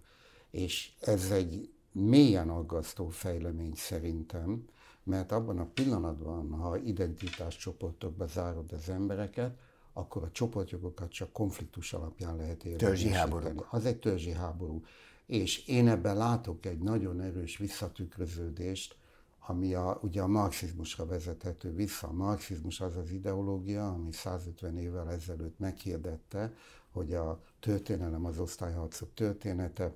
És 0.49 0.91
ez 0.99 1.31
egy 1.31 1.73
mélyen 1.91 2.49
aggasztó 2.49 3.09
fejlemény 3.09 3.73
szerintem, 3.75 4.65
mert 5.03 5.31
abban 5.31 5.59
a 5.59 5.69
pillanatban, 5.73 6.51
ha 6.51 6.77
identitáscsoportokba 6.77 8.27
zárod 8.27 8.71
az 8.71 8.89
embereket, 8.89 9.57
akkor 9.93 10.23
a 10.23 10.31
csoportjogokat 10.31 11.11
csak 11.11 11.31
konfliktus 11.31 11.93
alapján 11.93 12.35
lehet 12.35 12.63
érni. 12.63 12.77
Törzsi 12.77 13.09
háború. 13.09 13.65
Az 13.69 13.85
egy 13.85 13.99
törzsi 13.99 14.31
háború. 14.31 14.83
És 15.25 15.67
én 15.67 15.87
ebben 15.87 16.17
látok 16.17 16.65
egy 16.65 16.79
nagyon 16.79 17.21
erős 17.21 17.57
visszatükröződést, 17.57 18.95
ami 19.39 19.73
a, 19.73 19.99
ugye 20.01 20.21
a 20.21 20.27
marxizmusra 20.27 21.05
vezethető 21.05 21.73
vissza. 21.73 22.07
A 22.07 22.11
marxizmus 22.11 22.81
az 22.81 22.95
az 22.95 23.11
ideológia, 23.11 23.87
ami 23.87 24.11
150 24.11 24.77
évvel 24.77 25.11
ezelőtt 25.11 25.59
meghirdette, 25.59 26.53
hogy 26.91 27.13
a 27.13 27.41
történelem 27.59 28.25
az 28.25 28.39
osztályharcok 28.39 29.13
története, 29.13 29.93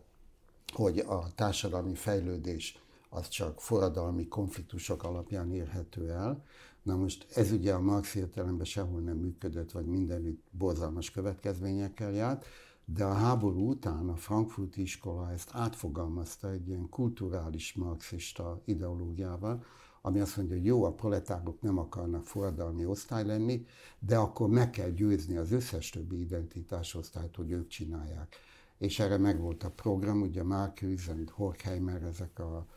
hogy 0.74 1.00
a 1.00 1.34
társadalmi 1.36 1.96
fejlődés 1.96 2.80
az 3.10 3.28
csak 3.28 3.62
forradalmi 3.62 4.28
konfliktusok 4.28 5.04
alapján 5.04 5.54
érhető 5.54 6.12
el. 6.12 6.44
Na 6.88 6.96
most 6.96 7.28
ez 7.36 7.52
ugye 7.52 7.74
a 7.74 7.80
Marx 7.80 8.16
értelemben 8.16 8.66
sehol 8.66 9.02
nem 9.02 9.18
működött, 9.18 9.72
vagy 9.72 9.86
mindenütt 9.86 10.44
borzalmas 10.52 11.12
következményekkel 11.12 12.12
járt, 12.12 12.46
de 12.86 13.04
a 13.04 13.14
háború 13.14 13.70
után 13.70 14.10
a 14.10 14.16
frankfurti 14.16 14.82
iskola 14.82 15.32
ezt 15.32 15.50
átfogalmazta 15.52 16.52
egy 16.52 16.68
ilyen 16.68 16.90
kulturális 16.90 17.74
marxista 17.74 18.62
ideológiával, 18.66 19.64
ami 20.02 20.20
azt 20.20 20.38
mondja, 20.38 20.56
hogy 20.56 20.66
jó, 20.66 20.84
a 20.84 20.94
proletárok 20.94 21.62
nem 21.62 21.78
akarnak 21.78 22.26
forradalmi 22.26 22.86
osztály 22.86 23.26
lenni, 23.26 23.66
de 24.00 24.18
akkor 24.18 24.50
meg 24.50 24.70
kell 24.70 24.90
győzni 24.90 25.38
az 25.38 25.52
összes 25.52 25.90
többi 25.90 26.20
identitásosztályt, 26.20 27.36
hogy 27.36 27.52
ők 27.52 27.68
csinálják. 27.68 28.36
És 28.78 29.00
erre 29.00 29.18
megvolt 29.18 29.64
a 29.64 29.72
program, 29.72 30.22
ugye 30.22 30.44
Marcuse 30.44 31.16
és 31.22 31.30
Horkheimer, 31.32 32.04
ezek 32.04 32.40
a 32.40 32.68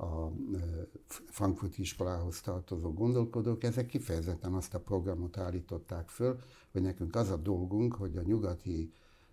a 0.00 0.32
frankfurti 1.26 1.80
iskolához 1.80 2.40
tartozó 2.40 2.92
gondolkodók, 2.92 3.64
ezek 3.64 3.86
kifejezetten 3.86 4.54
azt 4.54 4.74
a 4.74 4.80
programot 4.80 5.36
állították 5.36 6.08
föl, 6.08 6.38
hogy 6.72 6.82
nekünk 6.82 7.16
az 7.16 7.30
a 7.30 7.36
dolgunk, 7.36 7.94
hogy 7.94 8.16
a 8.16 8.22
nyugati 8.22 8.92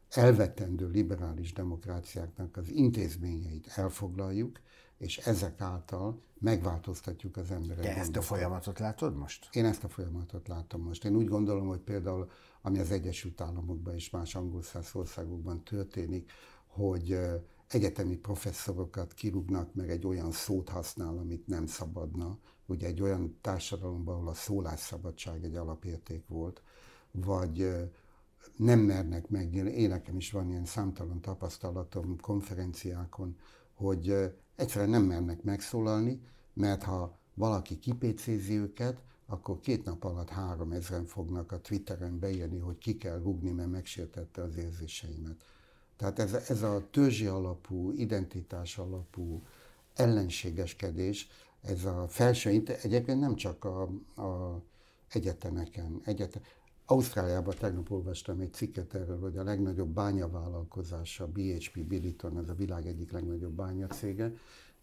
elvetendő 0.10 0.88
liberális 0.88 1.54
demokráciáknak 1.54 2.58
az 2.58 2.70
intézményeit 2.72 3.68
elfoglaljuk, 3.76 4.60
és 4.98 5.18
ezek 5.18 5.62
által 5.62 6.22
megváltoztatjuk 6.40 7.38
az 7.38 7.52
emberek. 7.52 7.84
De 7.84 7.96
ezt 7.96 8.16
a 8.16 8.22
folyamatot 8.22 8.80
látod 8.80 9.16
most? 9.16 9.50
Én 9.52 9.66
ezt 9.66 9.84
a 9.84 9.88
folyamatot 9.88 10.48
látom 10.48 10.82
most. 10.82 11.06
Én 11.06 11.16
úgy 11.16 11.28
gondolom, 11.28 11.68
hogy 11.68 11.80
például, 11.80 12.30
ami 12.62 12.80
az 12.80 12.92
Egyesült 12.92 13.42
Államokban 13.42 13.94
és 13.94 14.10
más 14.10 14.36
angol 14.36 14.62
országokban 14.94 15.64
történik, 15.64 16.32
hogy 16.68 17.18
egyetemi 17.68 18.16
professzorokat 18.16 19.14
kirúgnak, 19.14 19.74
meg 19.74 19.90
egy 19.90 20.06
olyan 20.06 20.32
szót 20.32 20.70
használ, 20.70 21.18
amit 21.18 21.48
nem 21.48 21.66
szabadna. 21.66 22.38
Ugye 22.66 22.88
egy 22.88 23.02
olyan 23.02 23.38
társadalomban, 23.42 24.16
ahol 24.16 24.28
a 24.28 24.34
szólásszabadság 24.34 25.44
egy 25.44 25.56
alapérték 25.56 26.28
volt, 26.28 26.62
vagy 27.12 27.88
nem 28.56 28.80
mernek 28.80 29.30
meg, 29.30 29.54
én 29.54 29.90
nekem 29.90 30.18
is 30.18 30.32
van 30.32 30.50
ilyen 30.50 30.66
számtalan 30.66 31.22
tapasztalatom 31.22 32.20
konferenciákon, 32.22 33.38
hogy 33.74 34.34
egyszerűen 34.56 34.90
nem 34.90 35.04
mernek 35.04 35.44
megszólalni, 35.44 36.22
mert 36.54 36.84
ha 36.84 37.18
valaki 37.34 37.80
kipécézi 37.80 38.58
őket, 38.58 39.02
akkor 39.26 39.60
két 39.60 39.86
nap 39.86 40.04
alatt 40.04 40.30
három 40.30 40.72
ezeren 40.72 41.06
fognak 41.06 41.52
a 41.52 41.60
Twitteren 41.62 42.20
beírni, 42.20 42.58
hogy 42.58 42.78
ki 42.78 42.98
kell 42.98 43.20
rúgni, 43.20 43.52
mert 43.52 43.70
megsértette 43.70 44.42
az 44.42 44.56
érzéseimet. 44.56 45.46
Tehát 45.98 46.20
ez, 46.20 46.34
ez 46.34 46.62
a 46.62 46.88
törzsi 46.92 47.26
alapú, 47.26 47.92
identitás 47.92 48.78
alapú 48.78 49.44
ellenségeskedés, 49.96 51.28
ez 51.62 51.86
a 51.86 52.08
felső, 52.08 52.64
egyébként 52.82 53.20
nem 53.20 53.36
csak 53.36 53.66
a, 53.66 53.82
a 54.22 54.62
egyetemeken, 55.10 56.02
egyetem, 56.04 56.42
Ausztráliában 56.90 57.56
tegnap 57.60 57.92
olvastam 57.92 58.40
egy 58.40 58.54
cikket 58.54 58.94
erről, 58.94 59.20
hogy 59.20 59.38
a 59.38 59.44
legnagyobb 59.44 59.90
bányavállalkozása, 59.90 61.28
BHP 61.28 61.80
Billiton, 61.88 62.38
ez 62.38 62.50
a 62.50 62.54
világ 62.54 62.88
egyik 62.88 63.12
legnagyobb 63.12 63.54
bányacége, 63.54 64.34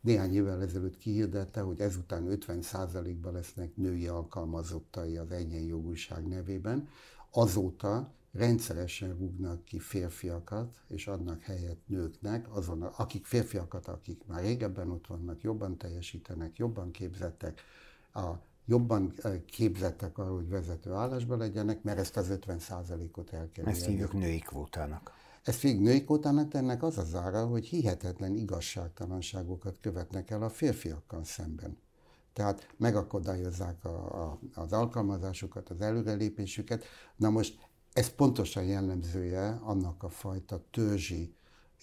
néhány 0.01 0.35
évvel 0.35 0.63
ezelőtt 0.63 0.97
kihirdette, 0.97 1.61
hogy 1.61 1.81
ezután 1.81 2.27
50%-ban 2.31 3.33
lesznek 3.33 3.77
női 3.77 4.07
alkalmazottai 4.07 5.17
az 5.17 5.31
egyenjogúság 5.31 6.27
nevében. 6.27 6.89
Azóta 7.31 8.13
rendszeresen 8.35 9.17
rúgnak 9.19 9.65
ki 9.65 9.79
férfiakat, 9.79 10.75
és 10.89 11.07
adnak 11.07 11.43
helyet 11.43 11.79
nőknek, 11.87 12.57
azon, 12.57 12.83
akik 12.83 13.27
férfiakat, 13.27 13.89
akik 13.89 14.27
már 14.27 14.43
régebben 14.43 14.91
ott 14.91 15.07
vannak, 15.07 15.43
jobban 15.43 15.77
teljesítenek, 15.77 16.57
jobban 16.57 16.91
képzettek, 16.91 17.61
a 18.15 18.33
jobban 18.67 19.15
képzettek 19.47 20.19
arra, 20.19 20.35
hogy 20.35 20.49
vezető 20.49 20.93
állásban 20.93 21.39
legyenek, 21.39 21.83
mert 21.83 21.99
ezt 21.99 22.17
az 22.17 22.29
50%-ot 22.31 23.33
el 23.33 23.49
kell 23.53 23.65
Ezt 23.65 23.87
hívjuk 23.87 24.13
női 24.13 24.39
kvótának. 24.39 25.13
Ezt 25.43 25.61
hívjuk 25.61 25.83
női 25.83 26.05
kvótának, 26.05 26.49
de 26.49 26.59
ennek 26.59 26.83
az 26.83 26.99
az 26.99 27.15
ára, 27.15 27.47
hogy 27.47 27.67
hihetetlen 27.67 28.35
igazságtalanságokat 28.35 29.79
követnek 29.81 30.31
el 30.31 30.43
a 30.43 30.49
férfiakkal 30.49 31.25
szemben. 31.25 31.79
Tehát 32.33 32.75
megakadályozzák 32.77 33.85
a, 33.85 34.23
a, 34.23 34.39
az 34.55 34.73
alkalmazásukat, 34.73 35.69
az 35.69 35.81
előrelépésüket. 35.81 36.85
Na 37.17 37.31
most 37.31 37.59
ez 37.95 38.09
pontosan 38.09 38.65
jellemzője 38.65 39.61
annak 39.63 40.03
a 40.03 40.09
fajta 40.09 40.65
törzsi 40.71 41.35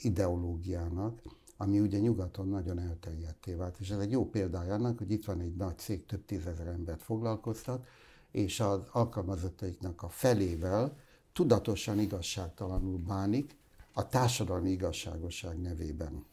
ideológiának, 0.01 1.21
ami 1.57 1.79
ugye 1.79 1.99
nyugaton 1.99 2.47
nagyon 2.47 2.79
elterjedté 2.79 3.53
vált. 3.53 3.79
És 3.79 3.89
ez 3.89 3.99
egy 3.99 4.11
jó 4.11 4.29
példája 4.29 4.73
annak, 4.73 4.97
hogy 4.97 5.11
itt 5.11 5.25
van 5.25 5.39
egy 5.39 5.55
nagy 5.55 5.77
cég, 5.77 6.05
több 6.05 6.25
tízezer 6.25 6.67
embert 6.67 7.01
foglalkoztat, 7.01 7.85
és 8.31 8.59
az 8.59 8.79
alkalmazottaiknak 8.91 10.01
a 10.01 10.09
felével 10.09 10.97
tudatosan 11.33 11.99
igazságtalanul 11.99 12.97
bánik 12.97 13.57
a 13.93 14.07
társadalmi 14.07 14.69
igazságosság 14.69 15.61
nevében. 15.61 16.25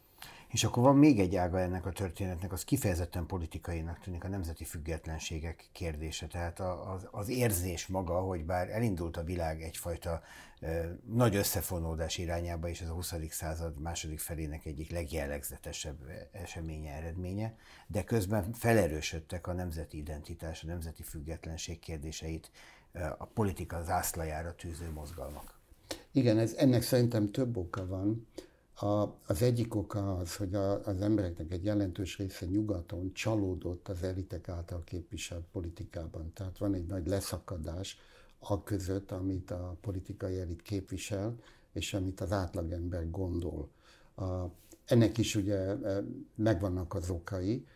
És 0.49 0.65
akkor 0.65 0.83
van 0.83 0.97
még 0.97 1.21
egy 1.21 1.37
ága 1.37 1.61
ennek 1.61 1.87
a 1.87 1.93
történetnek, 1.93 2.53
az 2.53 2.65
kifejezetten 2.65 3.27
politikainak 3.27 3.99
tűnik 3.99 4.25
a 4.25 4.29
nemzeti 4.29 4.65
függetlenségek 4.65 5.69
kérdése. 5.73 6.27
Tehát 6.27 6.61
az, 6.61 7.09
az 7.11 7.29
érzés 7.29 7.87
maga, 7.87 8.21
hogy 8.21 8.45
bár 8.45 8.71
elindult 8.71 9.17
a 9.17 9.25
világ 9.25 9.63
egyfajta 9.63 10.23
nagy 11.07 11.37
összefonódás 11.37 12.19
irányába, 12.19 12.69
és 12.69 12.81
ez 12.81 12.89
a 12.89 12.93
20. 12.93 13.15
század 13.31 13.81
második 13.81 14.19
felének 14.19 14.65
egyik 14.65 14.91
legjellegzetesebb 14.91 15.99
eseménye, 16.33 16.93
eredménye, 16.93 17.57
de 17.87 18.05
közben 18.05 18.53
felerősödtek 18.53 19.47
a 19.47 19.53
nemzeti 19.53 19.97
identitás, 19.97 20.63
a 20.63 20.67
nemzeti 20.67 21.03
függetlenség 21.03 21.79
kérdéseit 21.79 22.51
a 23.19 23.25
politika 23.25 23.83
zászlajára 23.83 24.55
tűző 24.55 24.91
mozgalmak. 24.91 25.59
Igen, 26.13 26.39
ez, 26.39 26.53
ennek 26.53 26.83
szerintem 26.83 27.31
több 27.31 27.57
oka 27.57 27.87
van. 27.87 28.27
A, 28.81 29.15
az 29.27 29.43
egyik 29.43 29.75
oka 29.75 30.17
az, 30.17 30.37
hogy 30.37 30.55
a, 30.55 30.85
az 30.87 31.01
embereknek 31.01 31.53
egy 31.53 31.65
jelentős 31.65 32.19
része 32.19 32.47
nyugaton 32.47 33.13
csalódott 33.13 33.89
az 33.89 34.03
elitek 34.03 34.49
által 34.49 34.85
képviselt 34.85 35.45
politikában. 35.53 36.33
Tehát 36.33 36.59
van 36.59 36.75
egy 36.75 36.87
nagy 36.87 37.07
leszakadás 37.07 37.99
a 38.39 38.63
között, 38.63 39.11
amit 39.11 39.51
a 39.51 39.77
politikai 39.81 40.41
elit 40.41 40.63
képvisel, 40.63 41.35
és 41.73 41.95
amit 41.95 42.21
az 42.21 42.33
átlagember 42.33 43.11
gondol. 43.11 43.69
A, 44.15 44.25
ennek 44.85 45.19
is 45.19 45.35
ugye 45.35 45.75
megvannak 46.35 46.95
az 46.95 47.11
okai. 47.11 47.67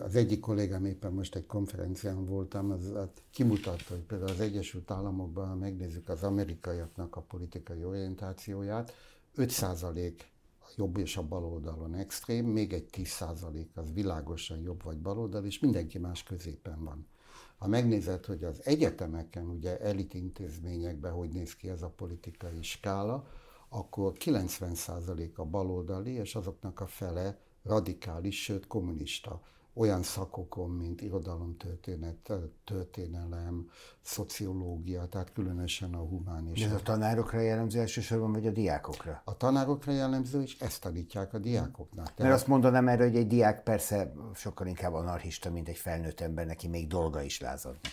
Az 0.00 0.14
egyik 0.14 0.40
kollégám 0.40 0.84
éppen 0.84 1.12
most 1.12 1.34
egy 1.34 1.46
konferencián 1.46 2.24
voltam, 2.24 2.70
az, 2.70 2.90
az 2.94 3.08
kimutatta, 3.30 3.94
hogy 3.94 4.02
például 4.02 4.30
az 4.30 4.40
Egyesült 4.40 4.90
Államokban, 4.90 5.48
ha 5.48 5.54
megnézzük 5.54 6.08
az 6.08 6.22
amerikaiaknak 6.22 7.16
a 7.16 7.20
politikai 7.20 7.84
orientációját, 7.84 8.92
5% 9.36 10.12
a 10.20 10.37
jobb 10.78 10.96
és 10.96 11.16
a 11.16 11.22
bal 11.22 11.44
oldalon 11.44 11.94
extrém, 11.94 12.46
még 12.46 12.72
egy 12.72 12.88
10% 12.92 13.66
az 13.74 13.92
világosan 13.92 14.58
jobb 14.58 14.82
vagy 14.82 14.98
baloldal, 14.98 15.44
és 15.44 15.58
mindenki 15.58 15.98
más 15.98 16.22
középen 16.22 16.84
van. 16.84 17.06
Ha 17.56 17.66
megnézed, 17.66 18.24
hogy 18.24 18.44
az 18.44 18.64
egyetemeken, 18.64 19.48
ugye 19.48 19.80
elit 19.80 20.14
intézményekben 20.14 21.12
hogy 21.12 21.28
néz 21.28 21.54
ki 21.56 21.68
ez 21.68 21.82
a 21.82 21.88
politikai 21.88 22.62
skála, 22.62 23.26
akkor 23.68 24.12
90% 24.24 25.34
a 25.34 25.44
baloldali, 25.44 26.12
és 26.12 26.34
azoknak 26.34 26.80
a 26.80 26.86
fele 26.86 27.38
radikális, 27.62 28.42
sőt 28.42 28.66
kommunista 28.66 29.42
olyan 29.78 30.02
szakokon, 30.02 30.70
mint 30.70 31.00
irodalomtörténet, 31.02 32.32
történelem, 32.64 33.70
szociológia, 34.00 35.06
tehát 35.06 35.32
különösen 35.32 35.94
a 35.94 35.98
humán 35.98 36.48
és... 36.52 36.62
Ez 36.62 36.72
a 36.72 36.82
tanárokra 36.82 37.40
jellemző 37.40 37.80
elsősorban, 37.80 38.32
vagy 38.32 38.46
a 38.46 38.50
diákokra? 38.50 39.22
A 39.24 39.36
tanárokra 39.36 39.92
jellemző, 39.92 40.42
és 40.42 40.58
ezt 40.58 40.80
tanítják 40.80 41.34
a 41.34 41.38
diákoknak. 41.38 42.04
Tehát... 42.04 42.18
Mert 42.18 42.34
azt 42.34 42.46
mondanám 42.46 42.88
erre, 42.88 43.04
hogy 43.04 43.16
egy 43.16 43.26
diák 43.26 43.62
persze 43.62 44.12
sokkal 44.34 44.66
inkább 44.66 44.92
anarchista, 44.92 45.50
mint 45.50 45.68
egy 45.68 45.76
felnőtt 45.76 46.20
ember, 46.20 46.46
neki 46.46 46.68
még 46.68 46.86
dolga 46.86 47.22
is 47.22 47.40
lázadni. 47.40 47.88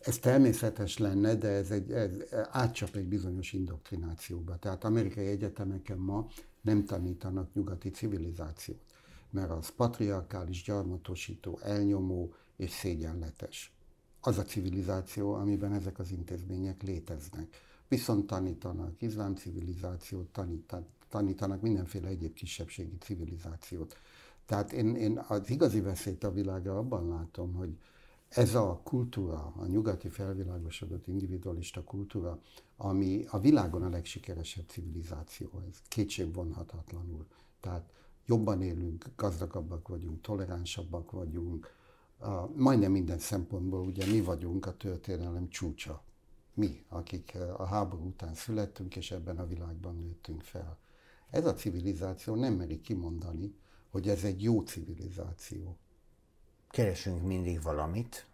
Ez 0.00 0.18
természetes 0.18 0.98
lenne, 0.98 1.34
de 1.34 1.48
ez, 1.48 1.70
egy, 1.70 1.92
ez 1.92 2.10
átcsap 2.50 2.96
egy 2.96 3.06
bizonyos 3.06 3.52
indoktrinációba. 3.52 4.56
Tehát 4.56 4.84
amerikai 4.84 5.26
egyetemeken 5.26 5.98
ma 5.98 6.26
nem 6.60 6.84
tanítanak 6.84 7.54
nyugati 7.54 7.90
civilizációt 7.90 8.91
mert 9.32 9.50
az 9.50 9.68
patriarkális, 9.68 10.62
gyarmatosító, 10.62 11.58
elnyomó 11.62 12.34
és 12.56 12.70
szégyenletes. 12.70 13.72
Az 14.20 14.38
a 14.38 14.42
civilizáció, 14.42 15.34
amiben 15.34 15.72
ezek 15.72 15.98
az 15.98 16.10
intézmények 16.10 16.82
léteznek. 16.82 17.60
Viszont 17.88 18.26
tanítanak 18.26 19.02
iszlám 19.02 19.34
civilizációt, 19.34 20.38
tanítanak, 21.08 21.60
mindenféle 21.60 22.08
egyéb 22.08 22.32
kisebbségi 22.32 22.96
civilizációt. 23.00 23.96
Tehát 24.46 24.72
én, 24.72 24.96
én 24.96 25.24
az 25.28 25.50
igazi 25.50 25.80
veszélyt 25.80 26.24
a 26.24 26.32
világra 26.32 26.78
abban 26.78 27.08
látom, 27.08 27.52
hogy 27.52 27.76
ez 28.28 28.54
a 28.54 28.80
kultúra, 28.84 29.52
a 29.56 29.66
nyugati 29.66 30.08
felvilágosodott 30.08 31.06
individualista 31.06 31.82
kultúra, 31.82 32.40
ami 32.76 33.24
a 33.28 33.38
világon 33.38 33.82
a 33.82 33.88
legsikeresebb 33.88 34.68
civilizáció, 34.68 35.62
ez 35.68 35.76
kétségvonhatatlanul. 35.88 37.26
Tehát 37.60 37.90
jobban 38.26 38.62
élünk, 38.62 39.06
gazdagabbak 39.16 39.88
vagyunk, 39.88 40.20
toleránsabbak 40.20 41.10
vagyunk, 41.10 41.74
a, 42.18 42.46
majdnem 42.56 42.92
minden 42.92 43.18
szempontból 43.18 43.86
ugye 43.86 44.06
mi 44.06 44.20
vagyunk 44.20 44.66
a 44.66 44.76
történelem 44.76 45.48
csúcsa. 45.48 46.02
Mi, 46.54 46.84
akik 46.88 47.36
a 47.56 47.64
háború 47.64 48.06
után 48.06 48.34
születtünk, 48.34 48.96
és 48.96 49.10
ebben 49.10 49.38
a 49.38 49.46
világban 49.46 49.96
nőttünk 49.96 50.42
fel. 50.42 50.78
Ez 51.30 51.46
a 51.46 51.54
civilizáció 51.54 52.34
nem 52.34 52.54
meri 52.54 52.80
kimondani, 52.80 53.54
hogy 53.90 54.08
ez 54.08 54.24
egy 54.24 54.42
jó 54.42 54.60
civilizáció. 54.60 55.76
Keresünk 56.70 57.26
mindig 57.26 57.62
valamit. 57.62 58.26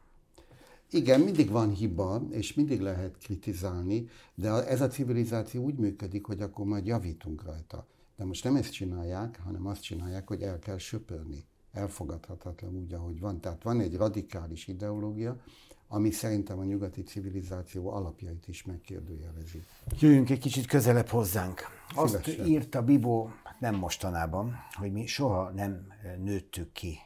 Igen, 0.90 1.20
mindig 1.20 1.50
van 1.50 1.70
hiba, 1.70 2.22
és 2.30 2.54
mindig 2.54 2.80
lehet 2.80 3.18
kritizálni, 3.18 4.08
de 4.34 4.66
ez 4.66 4.80
a 4.80 4.88
civilizáció 4.88 5.62
úgy 5.62 5.76
működik, 5.76 6.26
hogy 6.26 6.40
akkor 6.40 6.66
majd 6.66 6.86
javítunk 6.86 7.42
rajta. 7.42 7.86
De 8.18 8.24
most 8.24 8.44
nem 8.44 8.56
ezt 8.56 8.72
csinálják, 8.72 9.40
hanem 9.44 9.66
azt 9.66 9.82
csinálják, 9.82 10.28
hogy 10.28 10.42
el 10.42 10.58
kell 10.58 10.78
söpörni. 10.78 11.44
Elfogadhatatlan 11.72 12.76
úgy, 12.76 12.92
ahogy 12.92 13.20
van. 13.20 13.40
Tehát 13.40 13.62
van 13.62 13.80
egy 13.80 13.96
radikális 13.96 14.66
ideológia, 14.66 15.40
ami 15.88 16.10
szerintem 16.10 16.58
a 16.58 16.64
nyugati 16.64 17.02
civilizáció 17.02 17.90
alapjait 17.90 18.48
is 18.48 18.64
megkérdőjelezi. 18.64 19.62
Jöjjünk 19.98 20.30
egy 20.30 20.38
kicsit 20.38 20.66
közelebb 20.66 21.06
hozzánk. 21.06 21.60
Azt 21.94 22.24
Szívesen. 22.24 22.46
írta 22.46 22.82
Bibó 22.82 23.30
nem 23.60 23.74
mostanában, 23.74 24.54
hogy 24.72 24.92
mi 24.92 25.06
soha 25.06 25.50
nem 25.50 25.86
nőttük 26.18 26.72
ki 26.72 26.98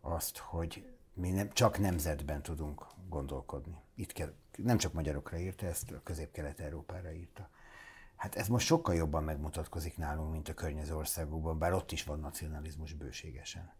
azt, 0.00 0.38
hogy 0.38 0.86
mi 1.14 1.30
nem, 1.30 1.50
csak 1.52 1.78
nemzetben 1.78 2.42
tudunk 2.42 2.86
gondolkodni. 3.08 3.76
Itt 3.94 4.12
kell, 4.12 4.32
nem 4.56 4.78
csak 4.78 4.92
magyarokra 4.92 5.38
írta, 5.38 5.66
ezt 5.66 5.90
a 5.90 6.00
közép-kelet-európára 6.02 7.12
írta. 7.12 7.48
Hát 8.16 8.34
ez 8.34 8.48
most 8.48 8.66
sokkal 8.66 8.94
jobban 8.94 9.24
megmutatkozik 9.24 9.96
nálunk, 9.96 10.32
mint 10.32 10.48
a 10.48 10.54
környező 10.54 10.94
országokban, 10.94 11.58
bár 11.58 11.72
ott 11.72 11.92
is 11.92 12.04
van 12.04 12.20
nacionalizmus 12.20 12.92
bőségesen. 12.92 13.72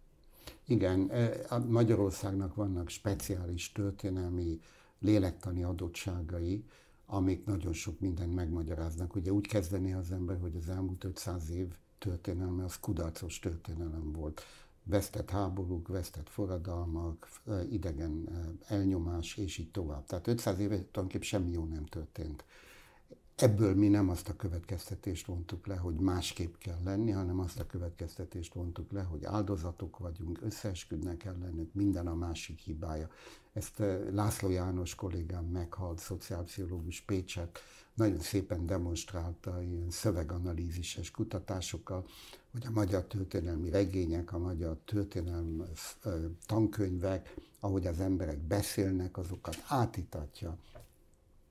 Igen, 0.64 1.10
e, 1.10 1.58
Magyarországnak 1.58 2.54
vannak 2.54 2.88
speciális 2.88 3.72
történelmi 3.72 4.60
lélektani 4.98 5.62
adottságai, 5.62 6.64
amik 7.06 7.44
nagyon 7.44 7.72
sok 7.72 8.00
mindent 8.00 8.34
megmagyaráznak. 8.34 9.14
Ugye 9.14 9.32
úgy 9.32 9.46
kezdené 9.46 9.92
az 9.92 10.10
ember, 10.10 10.40
hogy 10.40 10.56
az 10.56 10.68
elmúlt 10.68 11.04
500 11.04 11.50
év 11.50 11.74
történelme 11.98 12.64
az 12.64 12.78
kudarcos 12.80 13.38
történelem 13.38 14.12
volt. 14.12 14.42
Vesztett 14.82 15.30
háborúk, 15.30 15.88
vesztett 15.88 16.28
forradalmak, 16.28 17.28
e, 17.46 17.64
idegen 17.64 18.28
e, 18.28 18.74
elnyomás, 18.74 19.36
és 19.36 19.58
így 19.58 19.70
tovább. 19.70 20.06
Tehát 20.06 20.26
500 20.26 20.58
éve 20.58 20.76
tulajdonképpen 20.76 21.26
semmi 21.26 21.50
jó 21.50 21.64
nem 21.64 21.84
történt. 21.84 22.44
Ebből 23.36 23.74
mi 23.74 23.88
nem 23.88 24.08
azt 24.08 24.28
a 24.28 24.36
következtetést 24.36 25.26
vontuk 25.26 25.66
le, 25.66 25.76
hogy 25.76 25.94
másképp 25.94 26.54
kell 26.56 26.78
lenni, 26.84 27.10
hanem 27.10 27.40
azt 27.40 27.58
a 27.58 27.66
következtetést 27.66 28.54
vontuk 28.54 28.92
le, 28.92 29.02
hogy 29.02 29.24
áldozatok 29.24 29.98
vagyunk, 29.98 30.38
összeesküdnek 30.42 31.24
ellenük, 31.24 31.74
minden 31.74 32.06
a 32.06 32.14
másik 32.14 32.58
hibája. 32.58 33.10
Ezt 33.52 33.80
eh, 33.80 34.00
László 34.12 34.50
János 34.50 34.94
kollégám 34.94 35.44
meghalt, 35.44 35.98
szociálpszichológus 35.98 37.00
Pécset, 37.00 37.58
nagyon 37.94 38.18
szépen 38.18 38.66
demonstrálta 38.66 39.62
ilyen 39.62 39.90
szöveganalízises 39.90 41.10
kutatásokkal, 41.10 42.06
hogy 42.52 42.66
a 42.66 42.70
magyar 42.70 43.04
történelmi 43.04 43.70
regények, 43.70 44.32
a 44.32 44.38
magyar 44.38 44.76
történelmi 44.84 45.62
eh, 46.02 46.12
tankönyvek, 46.46 47.34
ahogy 47.60 47.86
az 47.86 48.00
emberek 48.00 48.38
beszélnek, 48.38 49.16
azokat 49.16 49.64
átítatja 49.68 50.58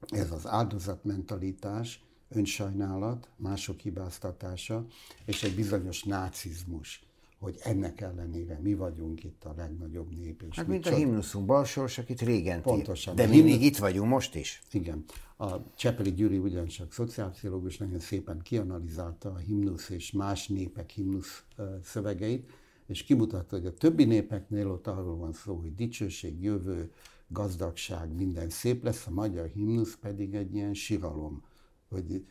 ez 0.07 0.31
az 0.31 0.47
áldozatmentalitás, 0.47 2.03
önsajnálat, 2.29 3.29
mások 3.35 3.79
hibáztatása, 3.79 4.85
és 5.25 5.43
egy 5.43 5.55
bizonyos 5.55 6.03
nácizmus, 6.03 7.03
hogy 7.39 7.59
ennek 7.63 8.01
ellenére 8.01 8.59
mi 8.61 8.73
vagyunk 8.73 9.23
itt 9.23 9.43
a 9.43 9.53
legnagyobb 9.57 10.15
nép. 10.15 10.43
És 10.49 10.55
hát 10.55 10.67
mint 10.67 10.83
csak... 10.83 10.93
a 10.93 10.95
himnuszunk, 10.95 11.45
balsors, 11.45 11.97
akit 11.97 12.21
régen 12.21 12.61
Pontosan. 12.61 13.15
De 13.15 13.25
mi 13.25 13.33
himnusz... 13.33 13.51
még 13.51 13.61
itt 13.63 13.77
vagyunk 13.77 14.09
most 14.09 14.35
is. 14.35 14.61
Igen. 14.71 15.03
A 15.37 15.73
Csepeli 15.75 16.13
Gyuri 16.13 16.37
ugyancsak 16.37 16.93
szociálpszichológus 16.93 17.77
nagyon 17.77 17.99
szépen 17.99 18.41
kianalizálta 18.41 19.31
a 19.31 19.37
himnusz 19.37 19.89
és 19.89 20.11
más 20.11 20.47
népek 20.47 20.89
himnusz 20.89 21.43
szövegeit, 21.83 22.49
és 22.87 23.03
kimutatta, 23.03 23.55
hogy 23.55 23.65
a 23.65 23.73
többi 23.73 24.03
népeknél 24.03 24.69
ott 24.69 24.87
arról 24.87 25.17
van 25.17 25.33
szó, 25.33 25.55
hogy 25.55 25.75
dicsőség, 25.75 26.41
jövő, 26.43 26.91
gazdagság, 27.27 28.13
minden 28.13 28.49
szép 28.49 28.83
lesz, 28.83 29.07
a 29.07 29.11
magyar 29.11 29.47
himnusz 29.47 29.95
pedig 29.95 30.35
egy 30.35 30.53
ilyen 30.53 30.73
siralom, 30.73 31.43
hogy 31.87 32.25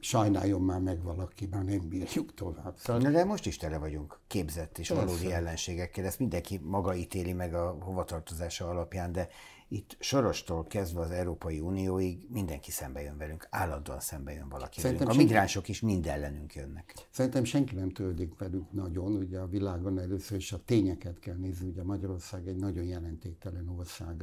sajnáljon 0.00 0.60
már 0.60 0.80
meg 0.80 1.02
valaki, 1.02 1.46
már 1.46 1.64
nem 1.64 1.88
bírjuk 1.88 2.34
tovább. 2.34 2.76
Szóval... 2.76 3.10
De 3.10 3.24
most 3.24 3.46
is 3.46 3.56
tele 3.56 3.78
vagyunk 3.78 4.18
képzett 4.26 4.78
és 4.78 4.88
Persze. 4.88 5.04
valódi 5.04 5.32
ellenségekkel, 5.32 6.04
ezt 6.04 6.18
mindenki 6.18 6.60
maga 6.62 6.94
ítéli 6.94 7.32
meg 7.32 7.54
a 7.54 7.76
hovatartozása 7.80 8.68
alapján, 8.68 9.12
de 9.12 9.28
itt 9.68 9.96
Sorostól 9.98 10.66
kezdve 10.66 11.00
az 11.00 11.10
Európai 11.10 11.60
Unióig 11.60 12.26
mindenki 12.30 12.70
szembe 12.70 13.02
jön 13.02 13.16
velünk, 13.18 13.46
állandóan 13.50 14.00
szembe 14.00 14.32
jön 14.32 14.48
valaki 14.48 14.80
Szerintem 14.80 15.06
velünk. 15.06 15.22
A 15.22 15.24
migránsok 15.24 15.68
is 15.68 15.80
mind 15.80 16.06
ellenünk 16.06 16.54
jönnek. 16.54 16.94
Szerintem 17.10 17.44
senki 17.44 17.74
nem 17.74 17.90
törődik 17.90 18.38
velünk 18.38 18.72
nagyon, 18.72 19.12
ugye 19.12 19.38
a 19.38 19.46
világon 19.46 19.98
először 19.98 20.36
is 20.36 20.52
a 20.52 20.64
tényeket 20.64 21.18
kell 21.18 21.36
nézni, 21.36 21.68
ugye 21.68 21.82
Magyarország 21.82 22.48
egy 22.48 22.56
nagyon 22.56 22.84
jelentéktelen 22.84 23.68
ország, 23.68 24.22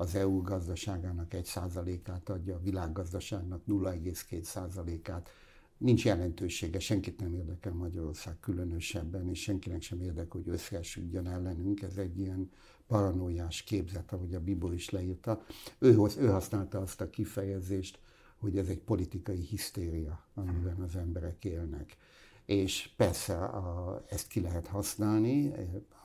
az 0.00 0.14
EU 0.14 0.42
gazdaságának 0.42 1.34
egy 1.34 1.44
százalékát 1.44 2.28
adja, 2.28 2.54
a 2.54 2.60
világgazdaságnak 2.60 3.62
0,2 3.68 4.42
százalékát. 4.42 5.28
Nincs 5.76 6.04
jelentősége, 6.04 6.78
senkit 6.78 7.20
nem 7.20 7.34
érdekel 7.34 7.72
Magyarország 7.72 8.40
különösebben, 8.40 9.28
és 9.28 9.40
senkinek 9.42 9.82
sem 9.82 10.00
érdekel, 10.00 10.40
hogy 10.42 10.48
összeesüljön 10.48 11.26
ellenünk. 11.26 11.82
Ez 11.82 11.96
egy 11.96 12.18
ilyen 12.18 12.50
paranoiás 12.86 13.62
képzet, 13.62 14.12
ahogy 14.12 14.34
a 14.34 14.40
Bibó 14.40 14.72
is 14.72 14.90
leírta. 14.90 15.44
Ő, 15.78 15.96
ő 16.18 16.26
használta 16.26 16.80
azt 16.80 17.00
a 17.00 17.10
kifejezést, 17.10 17.98
hogy 18.38 18.58
ez 18.58 18.68
egy 18.68 18.80
politikai 18.80 19.40
hisztéria, 19.40 20.24
amiben 20.34 20.80
az 20.80 20.96
emberek 20.96 21.44
élnek. 21.44 21.96
És 22.44 22.90
persze 22.96 23.44
a, 23.44 24.04
ezt 24.08 24.28
ki 24.28 24.40
lehet 24.40 24.66
használni, 24.66 25.52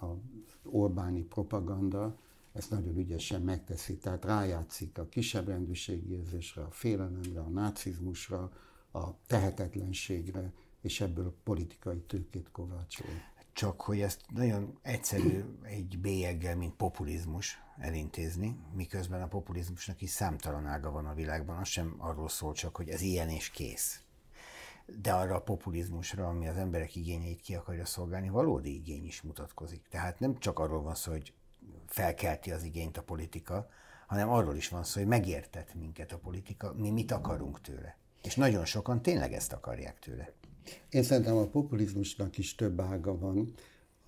a 0.01 0.05
Orbáni 0.63 1.21
propaganda 1.21 2.17
ezt 2.53 2.69
nagyon 2.69 2.97
ügyesen 2.97 3.41
megteszi, 3.41 3.97
tehát 3.97 4.25
rájátszik 4.25 4.97
a 4.97 5.07
kisebb 5.09 5.47
rendűségi 5.47 6.13
érzésre, 6.13 6.61
a 6.61 6.71
félelemre, 6.71 7.39
a 7.39 7.49
nácizmusra, 7.49 8.51
a 8.91 9.25
tehetetlenségre, 9.27 10.53
és 10.81 11.01
ebből 11.01 11.35
politikai 11.43 11.99
tőkét 11.99 12.51
kovácsol. 12.51 13.09
Csak 13.53 13.81
hogy 13.81 14.01
ezt 14.01 14.21
nagyon 14.33 14.77
egyszerű 14.81 15.43
egy 15.61 15.99
bélyeggel, 15.99 16.55
mint 16.55 16.73
populizmus 16.73 17.61
elintézni, 17.77 18.57
miközben 18.75 19.21
a 19.21 19.27
populizmusnak 19.27 20.01
is 20.01 20.09
számtalan 20.09 20.65
ága 20.65 20.91
van 20.91 21.05
a 21.05 21.13
világban, 21.13 21.57
az 21.57 21.67
sem 21.67 21.95
arról 21.97 22.29
szól 22.29 22.53
csak, 22.53 22.75
hogy 22.75 22.89
ez 22.89 23.01
ilyen 23.01 23.29
és 23.29 23.49
kész. 23.49 24.01
De 25.01 25.13
arra 25.13 25.35
a 25.35 25.41
populizmusra, 25.41 26.27
ami 26.27 26.47
az 26.47 26.57
emberek 26.57 26.95
igényeit 26.95 27.41
ki 27.41 27.55
akarja 27.55 27.85
szolgálni, 27.85 28.29
valódi 28.29 28.73
igény 28.73 29.05
is 29.05 29.21
mutatkozik. 29.21 29.87
Tehát 29.89 30.19
nem 30.19 30.37
csak 30.37 30.59
arról 30.59 30.81
van 30.81 30.95
szó, 30.95 31.11
hogy 31.11 31.33
felkelti 31.87 32.51
az 32.51 32.63
igényt 32.63 32.97
a 32.97 33.03
politika, 33.03 33.67
hanem 34.07 34.29
arról 34.29 34.55
is 34.55 34.69
van 34.69 34.83
szó, 34.83 34.99
hogy 34.99 35.09
megértett 35.09 35.73
minket 35.73 36.11
a 36.11 36.17
politika, 36.17 36.73
mi 36.77 36.89
mit 36.89 37.11
akarunk 37.11 37.61
tőle. 37.61 37.97
És 38.23 38.35
nagyon 38.35 38.65
sokan 38.65 39.01
tényleg 39.01 39.33
ezt 39.33 39.53
akarják 39.53 39.99
tőle. 39.99 40.33
Én 40.89 41.03
szerintem 41.03 41.37
a 41.37 41.47
populizmusnak 41.47 42.37
is 42.37 42.55
több 42.55 42.81
ága 42.81 43.17
van. 43.17 43.53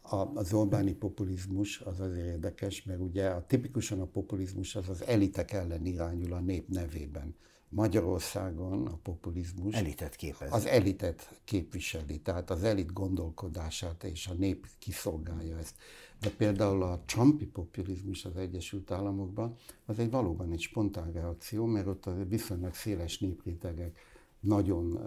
A, 0.02 0.16
az 0.16 0.54
Orbáni 0.54 0.94
populizmus 0.94 1.80
az 1.80 2.00
azért 2.00 2.26
érdekes, 2.26 2.84
mert 2.84 3.00
ugye 3.00 3.28
a, 3.28 3.46
tipikusan 3.46 4.02
a 4.02 4.06
populizmus 4.06 4.76
az 4.76 4.90
az 4.90 5.04
elitek 5.04 5.52
ellen 5.52 5.86
irányul 5.86 6.34
a 6.34 6.40
nép 6.40 6.68
nevében. 6.68 7.36
Magyarországon 7.70 8.88
a 8.88 8.98
populizmus 9.04 9.74
elitet 9.74 10.16
képez. 10.16 10.54
az 10.54 10.66
elitet 10.66 11.42
képviseli, 11.44 12.20
tehát 12.20 12.50
az 12.50 12.64
elit 12.64 12.94
gondolkodását 12.94 14.04
és 14.04 14.28
a 14.28 14.34
nép 14.34 14.68
kiszolgálja 14.80 15.58
ezt. 15.58 15.76
De 16.20 16.30
például 16.38 16.84
a 16.84 17.04
Trumpi 17.06 17.46
populizmus 17.46 18.26
az 18.26 18.38
Egyesült 18.38 18.92
Államokban 18.92 19.56
az 19.86 20.00
egy 20.00 20.10
valóban 20.10 20.52
egy 20.52 20.62
spontán 20.62 21.12
reakció, 21.12 21.66
mert 21.66 21.88
ott 21.88 22.10
viszonylag 22.28 22.74
széles 22.74 23.20
néprétegek 23.20 24.00
nagyon 24.40 25.00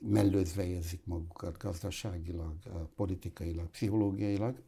mellőzve 0.00 0.66
érzik 0.66 1.00
magukat 1.04 1.58
gazdaságilag, 1.58 2.54
politikailag, 2.96 3.70
pszichológiailag, 3.70 4.62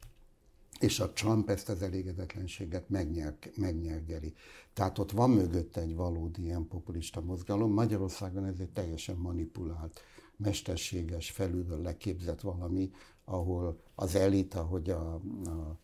és 0.81 1.01
a 1.01 1.13
Trump 1.13 1.51
ezt 1.51 1.69
az 1.69 1.83
elégedetlenséget 1.83 2.89
megnyer, 2.89 3.37
megnyergeli. 3.57 4.35
Tehát 4.73 4.99
ott 4.99 5.11
van 5.11 5.31
mögött 5.31 5.77
egy 5.77 5.95
valódi 5.95 6.43
ilyen 6.43 6.67
populista 6.69 7.21
mozgalom. 7.21 7.73
Magyarországon 7.73 8.45
ez 8.45 8.59
egy 8.59 8.71
teljesen 8.71 9.17
manipulált, 9.17 10.01
mesterséges, 10.37 11.31
felülről 11.31 11.83
leképzett 11.83 12.41
valami, 12.41 12.91
ahol 13.29 13.81
az 13.95 14.15
elit, 14.15 14.55
ahogy 14.55 14.91
a, 14.91 15.15
a 15.45 15.81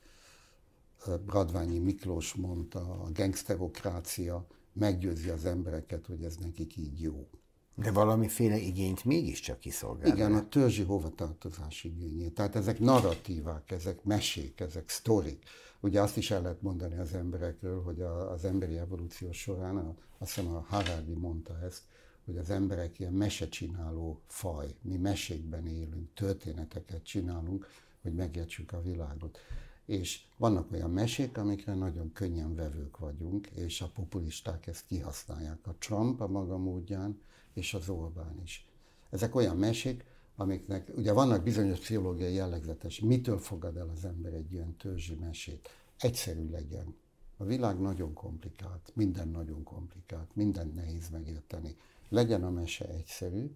Radványi 1.27 1.79
Miklós 1.79 2.35
mondta, 2.35 2.81
a 2.81 3.09
gangsterokrácia 3.13 4.47
meggyőzi 4.73 5.29
az 5.29 5.45
embereket, 5.45 6.07
hogy 6.07 6.23
ez 6.23 6.37
nekik 6.37 6.77
így 6.77 7.01
jó. 7.01 7.29
De 7.77 7.91
valamiféle 7.91 8.57
igényt 8.57 9.05
mégiscsak 9.05 9.59
kiszolgál. 9.59 10.15
Igen, 10.15 10.35
a 10.35 10.49
törzsi 10.49 10.83
hovatartozás 10.83 11.85
igényét. 11.85 12.35
Tehát 12.35 12.57
ezek 12.57 12.79
narratívák, 12.79 13.71
ezek 13.71 14.05
mesék, 14.05 14.61
ezek 14.61 14.89
sztorik. 14.89 15.45
Ugye 15.81 16.01
azt 16.01 16.17
is 16.17 16.31
el 16.31 16.43
lehet 16.43 16.63
mondani 16.63 16.99
az 16.99 17.15
emberekről, 17.15 17.83
hogy 17.83 18.01
a, 18.01 18.31
az 18.31 18.45
emberi 18.45 18.79
evolúció 18.79 19.33
során, 19.33 19.77
a, 19.77 19.95
azt 20.19 20.35
hiszem 20.35 20.55
a 20.55 20.65
Harari 20.69 21.15
mondta 21.15 21.59
ezt, 21.65 21.83
hogy 22.25 22.37
az 22.37 22.51
emberek 22.51 22.99
ilyen 22.99 23.13
mesecsináló 23.13 24.21
faj. 24.27 24.75
Mi 24.81 24.97
mesékben 24.97 25.67
élünk, 25.67 26.15
történeteket 26.15 27.03
csinálunk, 27.03 27.67
hogy 28.03 28.15
megértsük 28.15 28.73
a 28.73 28.83
világot. 28.83 29.39
És 29.87 30.23
vannak 30.37 30.73
olyan 30.73 30.91
mesék, 30.91 31.39
amikre 31.39 31.75
nagyon 31.75 32.13
könnyen 32.13 32.55
vevők 32.55 32.99
vagyunk, 32.99 33.47
és 33.47 33.81
a 33.81 33.91
populisták 33.95 34.67
ezt 34.67 34.87
kihasználják. 34.87 35.67
A 35.67 35.75
Trump 35.79 36.21
a 36.21 36.27
maga 36.27 36.59
módján, 36.59 37.21
és 37.53 37.75
az 37.75 37.89
Orbán 37.89 38.41
is. 38.43 38.69
Ezek 39.11 39.35
olyan 39.35 39.57
mesék, 39.57 40.05
amiknek, 40.37 40.91
ugye 40.97 41.13
vannak 41.13 41.43
bizonyos 41.43 41.79
pszichológiai 41.79 42.35
jellegzetes, 42.35 43.01
mitől 43.01 43.39
fogad 43.39 43.77
el 43.77 43.89
az 43.89 44.05
ember 44.05 44.33
egy 44.33 44.53
ilyen 44.53 44.77
törzsi 44.77 45.15
mesét? 45.15 45.69
Egyszerű 45.99 46.51
legyen. 46.51 46.95
A 47.37 47.45
világ 47.45 47.81
nagyon 47.81 48.13
komplikált, 48.13 48.93
minden 48.95 49.29
nagyon 49.29 49.63
komplikált, 49.63 50.29
minden 50.35 50.73
nehéz 50.75 51.09
megérteni. 51.11 51.77
Legyen 52.15 52.45
a 52.45 52.51
mese 52.51 52.89
egyszerű, 52.89 53.51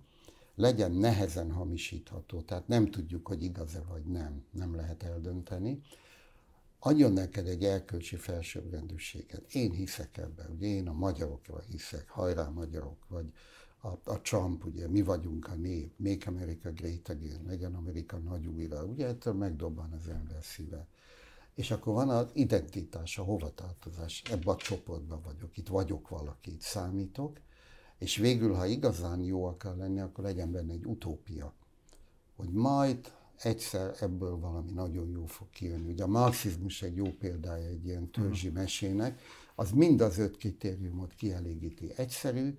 legyen 0.54 0.92
nehezen 0.92 1.52
hamisítható, 1.52 2.40
tehát 2.40 2.68
nem 2.68 2.90
tudjuk, 2.90 3.26
hogy 3.26 3.42
igaz-e 3.42 3.82
vagy 3.88 4.04
nem, 4.04 4.44
nem 4.50 4.74
lehet 4.74 5.02
eldönteni. 5.02 5.80
Adjon 6.78 7.12
neked 7.12 7.46
egy 7.46 7.64
erkölcsi 7.64 8.16
felsőbbrendűséget. 8.16 9.52
Én 9.52 9.70
hiszek 9.70 10.16
ebben, 10.16 10.50
ugye 10.50 10.66
én 10.66 10.88
a 10.88 10.92
magyarokra 10.92 11.60
hiszek, 11.60 12.08
hajrá 12.08 12.48
magyarok, 12.48 13.08
vagy 13.08 13.32
a, 13.80 13.88
a 14.04 14.20
Trump, 14.20 14.64
ugye 14.64 14.88
mi 14.88 15.02
vagyunk 15.02 15.48
a 15.48 15.54
nép, 15.54 15.92
Make 15.96 16.28
America 16.28 16.70
Great 16.72 17.08
Again, 17.08 17.44
legyen 17.46 17.74
Amerika 17.74 18.16
nagy 18.16 18.46
újra, 18.46 18.84
ugye 18.84 19.06
ettől 19.06 19.34
megdobban 19.34 19.92
az 19.92 20.08
ember 20.08 20.44
szíve. 20.44 20.86
És 21.54 21.70
akkor 21.70 21.94
van 21.94 22.08
az 22.08 22.30
identitás, 22.32 23.18
a 23.18 23.22
hovatartozás, 23.22 24.22
ebbe 24.30 24.50
a 24.50 24.56
csoportban 24.56 25.22
vagyok, 25.22 25.56
itt 25.56 25.68
vagyok 25.68 26.08
valaki, 26.08 26.52
itt 26.52 26.60
számítok, 26.60 27.38
és 27.98 28.16
végül, 28.16 28.54
ha 28.54 28.66
igazán 28.66 29.20
jó 29.20 29.44
akar 29.44 29.76
lenni, 29.76 30.00
akkor 30.00 30.24
legyen 30.24 30.52
benne 30.52 30.72
egy 30.72 30.84
utópia, 30.84 31.52
hogy 32.36 32.48
majd 32.50 33.12
egyszer 33.42 33.94
ebből 34.00 34.38
valami 34.38 34.70
nagyon 34.70 35.08
jó 35.08 35.26
fog 35.26 35.50
kijönni. 35.50 35.92
Ugye 35.92 36.02
a 36.02 36.06
marxizmus 36.06 36.82
egy 36.82 36.96
jó 36.96 37.12
példája 37.18 37.68
egy 37.68 37.86
ilyen 37.86 38.10
törzsi 38.10 38.48
mesének, 38.48 39.20
az 39.54 39.70
mind 39.70 40.00
az 40.00 40.18
öt 40.18 40.36
kritériumot 40.36 41.14
kielégíti. 41.14 41.92
Egyszerű, 41.96 42.58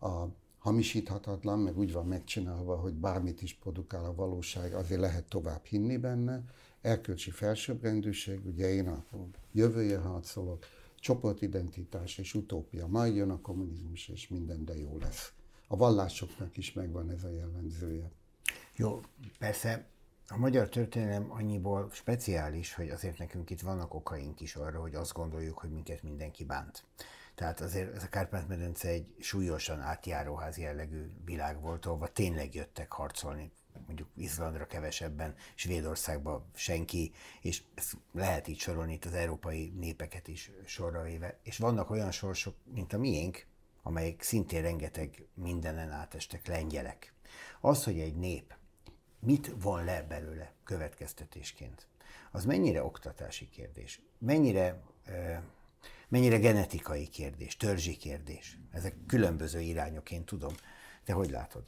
a 0.00 0.24
hamisíthatatlan, 0.58 1.58
meg 1.58 1.78
úgy 1.78 1.92
van 1.92 2.06
megcsinálva, 2.06 2.76
hogy 2.76 2.94
bármit 2.94 3.42
is 3.42 3.54
produkál 3.54 4.04
a 4.04 4.14
valóság, 4.14 4.74
azért 4.74 5.00
lehet 5.00 5.28
tovább 5.28 5.64
hinni 5.64 5.96
benne. 5.96 6.44
Erkölcsi 6.80 7.30
felsőbbrendűség, 7.30 8.46
ugye 8.46 8.68
én 8.68 8.88
a 8.88 9.04
jövője 9.52 9.98
harcolok, 9.98 10.64
csoportidentitás 11.06 12.18
és 12.18 12.34
utópia. 12.34 12.86
Majd 12.86 13.14
jön 13.14 13.30
a 13.30 13.40
kommunizmus, 13.40 14.08
és 14.08 14.28
minden 14.28 14.64
de 14.64 14.76
jó 14.76 14.98
lesz. 14.98 15.32
A 15.68 15.76
vallásoknak 15.76 16.56
is 16.56 16.72
megvan 16.72 17.10
ez 17.10 17.24
a 17.24 17.30
jellemzője. 17.30 18.10
Jó, 18.76 19.00
persze 19.38 19.86
a 20.28 20.36
magyar 20.36 20.68
történelem 20.68 21.30
annyiból 21.30 21.90
speciális, 21.92 22.74
hogy 22.74 22.88
azért 22.88 23.18
nekünk 23.18 23.50
itt 23.50 23.60
vannak 23.60 23.94
okaink 23.94 24.40
is 24.40 24.56
arra, 24.56 24.80
hogy 24.80 24.94
azt 24.94 25.12
gondoljuk, 25.12 25.58
hogy 25.58 25.70
minket 25.70 26.02
mindenki 26.02 26.44
bánt. 26.44 26.84
Tehát 27.34 27.60
azért 27.60 27.94
ez 27.94 28.02
a 28.02 28.08
Kárpát-medence 28.08 28.88
egy 28.88 29.14
súlyosan 29.18 29.80
átjáróház 29.80 30.58
jellegű 30.58 31.10
világ 31.24 31.60
volt, 31.60 31.86
ahova 31.86 32.08
tényleg 32.08 32.54
jöttek 32.54 32.92
harcolni 32.92 33.52
mondjuk 33.86 34.08
Izlandra 34.14 34.66
kevesebben, 34.66 35.34
Svédországba 35.54 36.46
senki, 36.54 37.12
és 37.40 37.62
ezt 37.74 37.96
lehet 38.12 38.48
így 38.48 38.58
sorolni 38.58 38.92
itt 38.92 39.04
az 39.04 39.14
európai 39.14 39.72
népeket 39.78 40.28
is 40.28 40.50
sorra 40.64 41.02
véve. 41.02 41.38
És 41.42 41.58
vannak 41.58 41.90
olyan 41.90 42.10
sorsok, 42.10 42.54
mint 42.64 42.92
a 42.92 42.98
miénk, 42.98 43.46
amelyek 43.82 44.22
szintén 44.22 44.62
rengeteg 44.62 45.26
mindenen 45.34 45.90
átestek 45.90 46.46
lengyelek. 46.46 47.12
Az, 47.60 47.84
hogy 47.84 47.98
egy 47.98 48.16
nép 48.16 48.54
mit 49.18 49.52
von 49.60 49.84
le 49.84 50.02
belőle 50.02 50.52
következtetésként, 50.64 51.86
az 52.30 52.44
mennyire 52.44 52.84
oktatási 52.84 53.48
kérdés, 53.48 54.00
mennyire 54.18 54.82
mennyire 56.08 56.38
genetikai 56.38 57.08
kérdés, 57.08 57.56
törzsi 57.56 57.96
kérdés. 57.96 58.58
Ezek 58.72 58.94
különböző 59.06 59.60
irányok, 59.60 60.10
én 60.10 60.24
tudom. 60.24 60.54
Te 61.04 61.12
hogy 61.12 61.30
látod? 61.30 61.64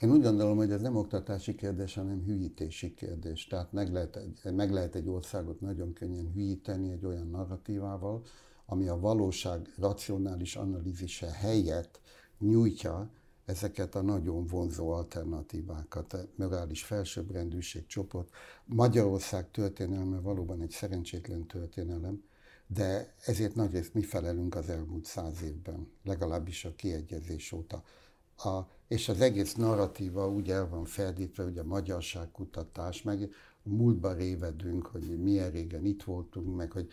Én 0.00 0.10
úgy 0.10 0.22
gondolom, 0.22 0.56
hogy 0.56 0.70
ez 0.70 0.80
nem 0.80 0.96
oktatási 0.96 1.54
kérdés, 1.54 1.94
hanem 1.94 2.22
hülyítési 2.24 2.94
kérdés. 2.94 3.46
Tehát 3.46 3.72
meg 3.72 3.92
lehet, 3.92 4.16
egy, 4.16 4.52
meg 4.52 4.70
lehet 4.70 4.94
egy 4.94 5.08
országot 5.08 5.60
nagyon 5.60 5.92
könnyen 5.92 6.32
hülyíteni 6.32 6.90
egy 6.90 7.04
olyan 7.04 7.28
narratívával, 7.28 8.22
ami 8.66 8.88
a 8.88 8.98
valóság 8.98 9.74
racionális 9.78 10.56
analízise 10.56 11.30
helyett 11.30 12.00
nyújtja 12.38 13.10
ezeket 13.44 13.94
a 13.94 14.02
nagyon 14.02 14.46
vonzó 14.46 14.90
alternatívákat, 14.90 16.28
morális 16.36 16.82
felsőbbrendűség 16.82 17.86
csoport. 17.86 18.30
Magyarország 18.64 19.50
történelme 19.50 20.20
valóban 20.20 20.60
egy 20.60 20.70
szerencsétlen 20.70 21.46
történelem, 21.46 22.22
de 22.66 23.14
ezért 23.24 23.54
nagyrészt 23.54 23.94
mi 23.94 24.02
felelünk 24.02 24.54
az 24.54 24.68
elmúlt 24.68 25.04
száz 25.04 25.42
évben, 25.42 25.88
legalábbis 26.04 26.64
a 26.64 26.74
kiegyezés 26.74 27.52
óta. 27.52 27.82
A, 28.36 28.60
és 28.92 29.08
az 29.08 29.20
egész 29.20 29.54
narratíva 29.54 30.28
úgy 30.28 30.50
el 30.50 30.68
van 30.68 30.84
ferdítve, 30.84 31.42
hogy 31.42 31.58
a 31.58 31.64
magyarságkutatás, 31.64 33.02
meg 33.02 33.32
múltba 33.62 34.12
révedünk, 34.12 34.86
hogy 34.86 35.22
milyen 35.22 35.50
régen 35.50 35.84
itt 35.84 36.02
voltunk, 36.02 36.56
meg 36.56 36.72
hogy 36.72 36.88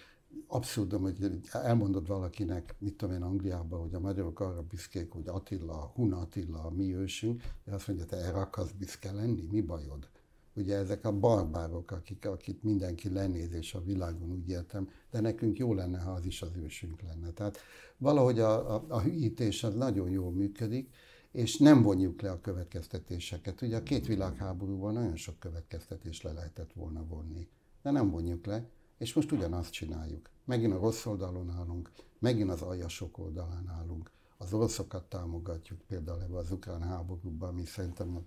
abszurdum, 0.48 1.02
hogy 1.02 1.42
elmondod 1.52 2.08
valakinek, 2.08 2.76
mit 2.78 2.96
tudom 2.96 3.16
én 3.16 3.22
Angliában, 3.22 3.80
hogy 3.80 3.94
a 3.94 4.00
magyarok 4.00 4.40
arra 4.40 4.62
büszkék, 4.62 5.12
hogy 5.12 5.28
Attila, 5.28 5.92
Hun 5.96 6.14
Attila 6.14 6.64
a 6.64 6.70
mi 6.70 6.96
ősünk, 6.96 7.42
és 7.66 7.72
azt 7.72 7.88
mondja, 7.88 8.06
te 8.06 8.16
erre 8.16 8.40
akarsz 8.40 8.72
büszke 8.72 9.12
lenni, 9.12 9.48
mi 9.52 9.62
bajod? 9.62 10.10
Ugye 10.54 10.76
ezek 10.76 11.06
a 11.06 11.20
barbárok, 11.20 11.92
akik, 11.92 12.26
akit 12.26 12.64
mindenki 12.64 13.10
lenéz, 13.10 13.54
és 13.54 13.74
a 13.74 13.84
világon 13.84 14.32
úgy 14.32 14.50
értem, 14.50 14.90
de 15.12 15.20
nekünk 15.20 15.58
jó 15.58 15.74
lenne, 15.74 16.00
ha 16.00 16.12
az 16.12 16.26
is 16.26 16.42
az 16.42 16.52
ősünk 16.64 17.02
lenne. 17.02 17.32
Tehát 17.32 17.58
valahogy 17.98 18.40
a, 18.40 18.76
a, 18.76 18.86
a 18.88 19.02
hűítés 19.02 19.64
az 19.64 19.74
nagyon 19.74 20.10
jól 20.10 20.32
működik, 20.32 20.90
és 21.32 21.58
nem 21.58 21.82
vonjuk 21.82 22.22
le 22.22 22.32
a 22.32 22.42
következtetéseket. 22.42 23.62
Ugye 23.62 23.78
a 23.78 23.84
két 23.84 24.06
világháborúban 24.06 24.94
nagyon 24.94 25.16
sok 25.16 25.40
következtetést 25.40 26.24
le 26.24 26.32
lehetett 26.32 26.74
volna 26.74 27.06
vonni, 27.06 27.48
de 27.82 27.92
nem 27.92 28.10
vonjuk 28.10 28.46
le, 28.46 28.70
és 28.98 29.14
most 29.14 29.32
ugyanazt 29.32 29.72
csináljuk. 29.72 30.30
Megint 30.46 30.74
a 30.74 30.80
rossz 30.80 31.06
oldalon 31.06 31.50
állunk, 31.50 31.92
megint 32.20 32.50
az 32.50 32.62
aljasok 32.62 33.18
oldalán 33.18 33.68
állunk. 33.68 34.12
Az 34.38 34.54
oroszokat 34.54 35.10
támogatjuk 35.10 35.82
például 35.82 36.22
ebbe 36.22 36.38
az 36.38 36.52
ukrán 36.52 36.82
háborúban, 36.82 37.50
ami 37.50 37.66
szerintem 37.66 38.26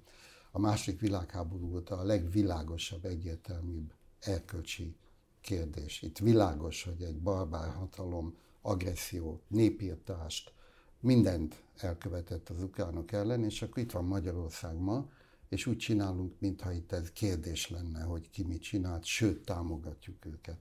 a 0.51 0.59
második 0.59 1.01
világháború 1.01 1.75
óta 1.75 1.99
a 1.99 2.05
legvilágosabb, 2.05 3.05
egyértelműbb 3.05 3.93
erkölcsi 4.19 4.97
kérdés. 5.41 6.03
Itt 6.03 6.19
világos, 6.19 6.83
hogy 6.83 7.03
egy 7.03 7.21
barbár 7.21 7.75
hatalom 7.75 8.37
agresszió, 8.61 9.41
népírtást, 9.49 10.53
mindent 11.03 11.63
elkövetett 11.77 12.49
az 12.49 12.63
ukránok 12.63 13.13
ellen, 13.13 13.45
és 13.45 13.63
akkor 13.63 13.83
itt 13.83 13.93
van 13.93 14.05
Magyarország 14.05 14.77
ma, 14.77 15.09
és 15.49 15.67
úgy 15.67 15.77
csinálunk, 15.77 16.35
mintha 16.39 16.73
itt 16.73 16.93
ez 16.93 17.11
kérdés 17.11 17.71
lenne, 17.71 18.03
hogy 18.03 18.31
ki 18.31 18.43
mit 18.43 18.63
csinált, 18.63 19.05
sőt, 19.05 19.45
támogatjuk 19.45 20.25
őket 20.27 20.59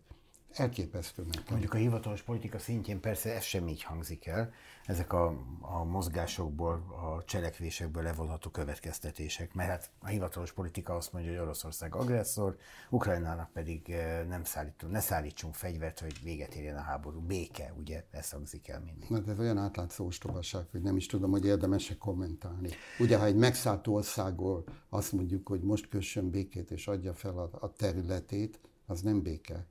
elképesztő 0.54 1.24
nekem. 1.24 1.44
Mondjuk 1.50 1.74
a 1.74 1.78
hivatalos 1.78 2.22
politika 2.22 2.60
szintjén 2.60 3.00
persze 3.00 3.36
ez 3.36 3.44
sem 3.44 3.68
így 3.68 3.84
hangzik 3.84 4.26
el. 4.26 4.54
Ezek 4.86 5.14
a, 5.14 5.28
a 5.62 5.84
mozgásokból, 5.84 6.74
a 6.74 7.24
cselekvésekből 7.24 8.04
levonható 8.04 8.50
következtetések, 8.50 9.54
mert 9.54 9.70
hát 9.70 9.90
a 10.00 10.08
hivatalos 10.08 10.52
politika 10.52 10.96
azt 10.96 11.14
mondja, 11.14 11.32
hogy 11.32 11.40
Oroszország 11.40 11.96
agresszor, 11.96 12.58
Ukrajnának 12.90 13.52
pedig 13.52 13.90
eh, 13.90 14.26
nem 14.28 14.44
szállítunk, 14.44 14.92
ne 14.92 15.00
szállítsunk 15.00 15.56
fegyvert, 15.56 16.00
hogy 16.00 16.24
véget 16.24 16.56
érjen 16.56 16.78
a 16.78 16.82
háború. 16.82 17.20
Béke, 17.20 17.74
ugye, 17.78 18.06
ez 18.12 18.30
hangzik 18.30 18.68
el 18.68 18.80
mindig. 18.80 19.10
Mert 19.10 19.28
ez 19.28 19.40
olyan 19.40 19.58
átlátszó 19.58 20.06
ostobaság, 20.06 20.66
hogy 20.72 20.82
nem 20.82 20.96
is 20.96 21.06
tudom, 21.06 21.32
hogy 21.32 21.46
érdemes-e 21.46 21.98
kommentálni. 21.98 22.70
Ugye, 23.00 23.18
ha 23.18 23.26
egy 23.26 23.36
megszállt 23.36 23.88
országból 23.88 24.64
azt 24.90 25.12
mondjuk, 25.12 25.48
hogy 25.48 25.62
most 25.62 25.90
kössön 25.90 26.30
békét 26.30 26.72
és 26.72 26.88
adja 26.88 27.14
fel 27.14 27.38
a, 27.38 27.50
a 27.60 27.74
területét, 27.74 28.60
az 28.86 29.02
nem 29.02 29.22
béke 29.22 29.66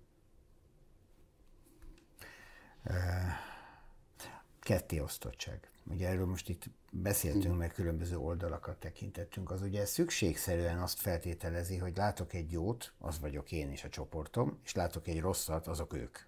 ketté 4.60 4.98
osztottság. 4.98 5.70
Ugye 5.84 6.08
erről 6.08 6.26
most 6.26 6.48
itt 6.48 6.64
beszéltünk, 6.92 7.58
mert 7.58 7.72
különböző 7.72 8.18
oldalakat 8.18 8.76
tekintettünk. 8.78 9.50
Az 9.50 9.62
ugye 9.62 9.84
szükségszerűen 9.84 10.78
azt 10.78 11.00
feltételezi, 11.00 11.76
hogy 11.76 11.96
látok 11.96 12.32
egy 12.32 12.52
jót, 12.52 12.92
az 12.98 13.20
vagyok 13.20 13.52
én 13.52 13.70
és 13.70 13.84
a 13.84 13.88
csoportom, 13.88 14.58
és 14.64 14.74
látok 14.74 15.08
egy 15.08 15.20
rosszat, 15.20 15.66
azok 15.66 15.92
ők. 15.92 16.18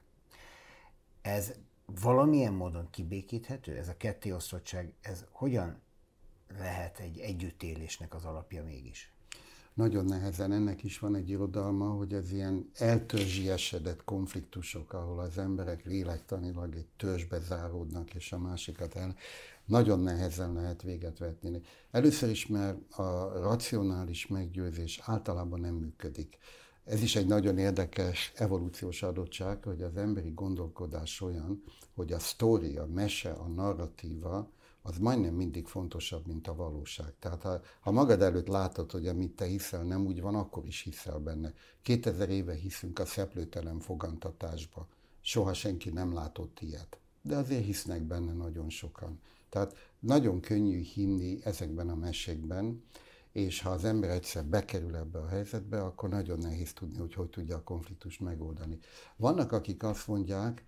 Ez 1.22 1.52
valamilyen 1.86 2.52
módon 2.52 2.90
kibékíthető? 2.90 3.76
Ez 3.76 3.88
a 3.88 3.96
kettéosztottság, 3.96 4.92
ez 5.00 5.24
hogyan 5.30 5.80
lehet 6.58 6.98
egy 6.98 7.18
együttélésnek 7.18 8.14
az 8.14 8.24
alapja 8.24 8.64
mégis? 8.64 9.11
Nagyon 9.74 10.04
nehezen, 10.04 10.52
ennek 10.52 10.82
is 10.82 10.98
van 10.98 11.14
egy 11.14 11.28
irodalma, 11.28 11.88
hogy 11.90 12.12
ez 12.12 12.32
ilyen 12.32 12.70
eltörzsiesedett 12.74 14.04
konfliktusok, 14.04 14.92
ahol 14.92 15.18
az 15.18 15.38
emberek 15.38 15.84
lélektanilag 15.84 16.74
egy 16.74 16.88
törzsbe 16.96 17.40
záródnak, 17.40 18.14
és 18.14 18.32
a 18.32 18.38
másikat 18.38 18.94
el, 18.94 19.16
nagyon 19.64 20.00
nehezen 20.00 20.52
lehet 20.52 20.82
véget 20.82 21.18
vetni. 21.18 21.60
Először 21.90 22.30
is, 22.30 22.46
mert 22.46 22.92
a 22.92 23.32
racionális 23.40 24.26
meggyőzés 24.26 25.00
általában 25.04 25.60
nem 25.60 25.74
működik. 25.74 26.38
Ez 26.84 27.02
is 27.02 27.16
egy 27.16 27.26
nagyon 27.26 27.58
érdekes 27.58 28.32
evolúciós 28.34 29.02
adottság, 29.02 29.62
hogy 29.64 29.82
az 29.82 29.96
emberi 29.96 30.30
gondolkodás 30.30 31.20
olyan, 31.20 31.62
hogy 31.94 32.12
a 32.12 32.18
sztori, 32.18 32.76
a 32.76 32.86
mese, 32.86 33.30
a 33.30 33.46
narratíva, 33.46 34.50
az 34.82 34.98
majdnem 34.98 35.34
mindig 35.34 35.66
fontosabb, 35.66 36.26
mint 36.26 36.48
a 36.48 36.54
valóság. 36.54 37.12
Tehát 37.18 37.42
ha, 37.42 37.60
ha 37.80 37.90
magad 37.90 38.22
előtt 38.22 38.46
látod, 38.46 38.90
hogy 38.90 39.08
amit 39.08 39.36
te 39.36 39.44
hiszel 39.44 39.82
nem 39.82 40.06
úgy 40.06 40.20
van, 40.20 40.34
akkor 40.34 40.66
is 40.66 40.80
hiszel 40.80 41.18
benne. 41.18 41.52
2000 41.82 42.28
éve 42.28 42.54
hiszünk 42.54 42.98
a 42.98 43.06
szeplőtelen 43.06 43.80
fogantatásba. 43.80 44.88
Soha 45.20 45.52
senki 45.52 45.90
nem 45.90 46.14
látott 46.14 46.60
ilyet. 46.60 46.98
De 47.22 47.36
azért 47.36 47.64
hisznek 47.64 48.02
benne 48.02 48.32
nagyon 48.32 48.70
sokan. 48.70 49.20
Tehát 49.48 49.76
nagyon 49.98 50.40
könnyű 50.40 50.80
hinni 50.80 51.38
ezekben 51.44 51.88
a 51.88 51.94
mesékben, 51.94 52.82
és 53.32 53.62
ha 53.62 53.70
az 53.70 53.84
ember 53.84 54.10
egyszer 54.10 54.44
bekerül 54.44 54.96
ebbe 54.96 55.18
a 55.18 55.28
helyzetbe, 55.28 55.82
akkor 55.82 56.08
nagyon 56.08 56.38
nehéz 56.38 56.72
tudni, 56.72 56.98
hogy 56.98 57.14
hogy 57.14 57.28
tudja 57.28 57.56
a 57.56 57.62
konfliktust 57.62 58.20
megoldani. 58.20 58.78
Vannak, 59.16 59.52
akik 59.52 59.82
azt 59.82 60.06
mondják, 60.06 60.64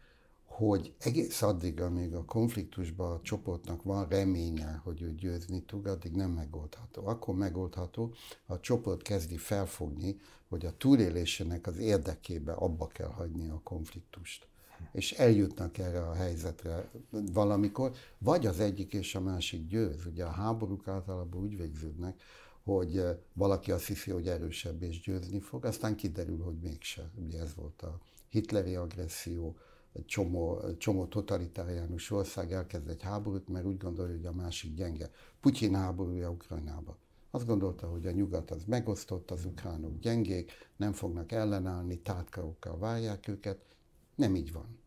hogy 0.56 0.94
egész 0.98 1.42
addig, 1.42 1.80
amíg 1.80 2.14
a 2.14 2.24
konfliktusban 2.24 3.12
a 3.12 3.20
csoportnak 3.22 3.82
van 3.82 4.08
reménye, 4.08 4.80
hogy 4.84 5.02
ő 5.02 5.14
győzni 5.14 5.62
tud, 5.62 5.86
addig 5.86 6.12
nem 6.12 6.30
megoldható. 6.30 7.06
Akkor 7.06 7.34
megoldható, 7.34 8.14
ha 8.46 8.54
a 8.54 8.60
csoport 8.60 9.02
kezdi 9.02 9.36
felfogni, 9.36 10.16
hogy 10.48 10.66
a 10.66 10.76
túlélésének 10.76 11.66
az 11.66 11.78
érdekébe 11.78 12.52
abba 12.52 12.86
kell 12.86 13.08
hagyni 13.08 13.48
a 13.48 13.60
konfliktust. 13.62 14.48
És 14.92 15.12
eljutnak 15.12 15.78
erre 15.78 16.08
a 16.08 16.14
helyzetre 16.14 16.90
valamikor, 17.10 17.92
vagy 18.18 18.46
az 18.46 18.60
egyik 18.60 18.92
és 18.92 19.14
a 19.14 19.20
másik 19.20 19.66
győz. 19.66 20.06
Ugye 20.06 20.24
a 20.24 20.30
háborúk 20.30 20.88
általában 20.88 21.42
úgy 21.42 21.56
végződnek, 21.56 22.22
hogy 22.64 23.02
valaki 23.32 23.70
azt 23.72 23.86
hiszi, 23.86 24.10
hogy 24.10 24.28
erősebb 24.28 24.82
és 24.82 25.00
győzni 25.00 25.40
fog, 25.40 25.64
aztán 25.64 25.96
kiderül, 25.96 26.42
hogy 26.42 26.58
mégse. 26.62 27.10
Ugye 27.26 27.40
ez 27.40 27.54
volt 27.54 27.82
a 27.82 28.00
hitleri 28.28 28.74
agresszió, 28.74 29.56
egy 29.94 30.04
csomó, 30.04 30.60
csomó 30.78 31.06
totalitáriánus 31.06 32.10
ország 32.10 32.52
elkezd 32.52 32.88
egy 32.88 33.02
háborút, 33.02 33.48
mert 33.48 33.64
úgy 33.64 33.76
gondolja, 33.76 34.16
hogy 34.16 34.26
a 34.26 34.32
másik 34.32 34.74
gyenge. 34.74 35.10
Putyin 35.40 35.74
háborúja 35.74 36.30
Ukrajnába. 36.30 36.98
Azt 37.30 37.46
gondolta, 37.46 37.86
hogy 37.86 38.06
a 38.06 38.10
nyugat 38.10 38.50
az 38.50 38.64
megosztott, 38.64 39.30
az 39.30 39.44
ukránok 39.44 39.98
gyengék, 39.98 40.52
nem 40.76 40.92
fognak 40.92 41.32
ellenállni, 41.32 42.00
tátkarokkal 42.00 42.78
várják 42.78 43.28
őket. 43.28 43.58
Nem 44.14 44.36
így 44.36 44.52
van 44.52 44.82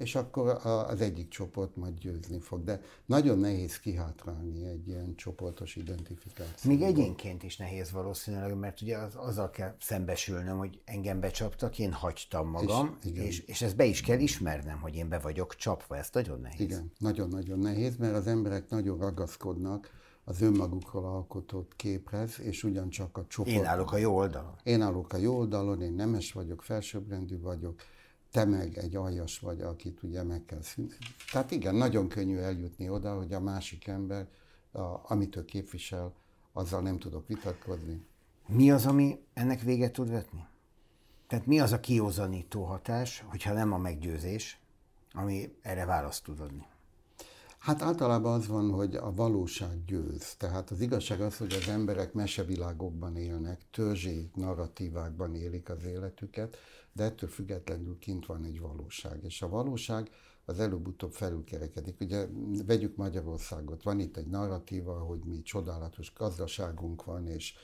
és 0.00 0.14
akkor 0.14 0.60
az 0.64 1.00
egyik 1.00 1.28
csoport 1.28 1.76
majd 1.76 1.98
győzni 1.98 2.38
fog. 2.38 2.64
De 2.64 2.80
nagyon 3.06 3.38
nehéz 3.38 3.78
kihátrálni 3.78 4.64
egy 4.64 4.88
ilyen 4.88 5.14
csoportos 5.14 5.76
identifikáció. 5.76 6.70
Még 6.70 6.82
egyénként 6.82 7.42
is 7.42 7.56
nehéz 7.56 7.90
valószínűleg, 7.90 8.54
mert 8.54 8.80
ugye 8.80 8.96
az, 8.96 9.14
azzal 9.14 9.50
kell 9.50 9.74
szembesülnöm, 9.80 10.58
hogy 10.58 10.80
engem 10.84 11.20
becsaptak, 11.20 11.78
én 11.78 11.92
hagytam 11.92 12.48
magam, 12.48 12.98
és, 13.02 13.10
és, 13.12 13.38
és 13.38 13.62
ezt 13.62 13.76
be 13.76 13.84
is 13.84 14.00
kell 14.00 14.18
ismernem, 14.18 14.80
hogy 14.80 14.94
én 14.94 15.08
be 15.08 15.18
vagyok 15.18 15.54
csapva, 15.54 15.96
ez 15.96 16.08
nagyon 16.12 16.40
nehéz. 16.40 16.60
Igen, 16.60 16.92
nagyon-nagyon 16.98 17.58
nehéz, 17.58 17.96
mert 17.96 18.14
az 18.14 18.26
emberek 18.26 18.68
nagyon 18.68 18.98
ragaszkodnak 18.98 19.90
az 20.24 20.40
önmagukról 20.40 21.04
alkotott 21.04 21.76
képhez, 21.76 22.40
és 22.40 22.64
ugyancsak 22.64 23.16
a 23.18 23.26
csoport. 23.26 23.56
Én 23.56 23.64
állok 23.64 23.92
a 23.92 23.96
jó 23.96 24.16
oldalon. 24.16 24.54
Én 24.62 24.82
állok 24.82 25.12
a 25.12 25.16
jó 25.16 25.36
oldalon, 25.36 25.82
én 25.82 25.92
nemes 25.92 26.32
vagyok, 26.32 26.62
felsőbbrendű 26.62 27.40
vagyok, 27.40 27.82
te 28.30 28.44
meg 28.44 28.78
egy 28.78 28.96
aljas 28.96 29.38
vagy, 29.38 29.60
akit 29.60 30.02
ugye 30.02 30.22
meg 30.22 30.44
kell 30.44 30.62
szűnni. 30.62 30.90
Tehát 31.32 31.50
igen, 31.50 31.74
nagyon 31.74 32.08
könnyű 32.08 32.36
eljutni 32.36 32.88
oda, 32.88 33.16
hogy 33.16 33.32
a 33.32 33.40
másik 33.40 33.86
ember, 33.86 34.28
a, 34.72 35.12
amit 35.12 35.36
ő 35.36 35.44
képvisel, 35.44 36.14
azzal 36.52 36.80
nem 36.80 36.98
tudok 36.98 37.26
vitatkozni. 37.26 38.02
Mi 38.46 38.70
az, 38.70 38.86
ami 38.86 39.18
ennek 39.34 39.60
véget 39.60 39.92
tud 39.92 40.10
vetni? 40.10 40.46
Tehát 41.26 41.46
mi 41.46 41.60
az 41.60 41.72
a 41.72 41.80
kiózanító 41.80 42.64
hatás, 42.64 43.24
hogyha 43.28 43.52
nem 43.52 43.72
a 43.72 43.78
meggyőzés, 43.78 44.60
ami 45.12 45.56
erre 45.62 45.84
választ 45.84 46.24
tud 46.24 46.40
adni? 46.40 46.66
Hát 47.60 47.82
általában 47.82 48.32
az 48.32 48.46
van, 48.46 48.70
hogy 48.70 48.94
a 48.94 49.12
valóság 49.14 49.84
győz. 49.84 50.34
Tehát 50.34 50.70
az 50.70 50.80
igazság 50.80 51.20
az, 51.20 51.36
hogy 51.36 51.52
az 51.52 51.68
emberek 51.68 52.12
mesevilágokban 52.12 53.16
élnek, 53.16 53.60
törzsi 53.70 54.30
narratívákban 54.34 55.34
élik 55.34 55.70
az 55.70 55.84
életüket, 55.84 56.56
de 56.92 57.04
ettől 57.04 57.28
függetlenül 57.28 57.98
kint 57.98 58.26
van 58.26 58.44
egy 58.44 58.60
valóság. 58.60 59.24
És 59.24 59.42
a 59.42 59.48
valóság 59.48 60.10
az 60.44 60.60
előbb-utóbb 60.60 61.12
felülkerekedik. 61.12 62.00
Ugye 62.00 62.26
vegyük 62.66 62.96
Magyarországot, 62.96 63.82
van 63.82 64.00
itt 64.00 64.16
egy 64.16 64.28
narratíva, 64.28 64.98
hogy 64.98 65.20
mi 65.24 65.42
csodálatos 65.42 66.12
gazdaságunk 66.16 67.04
van, 67.04 67.26
és 67.26 67.54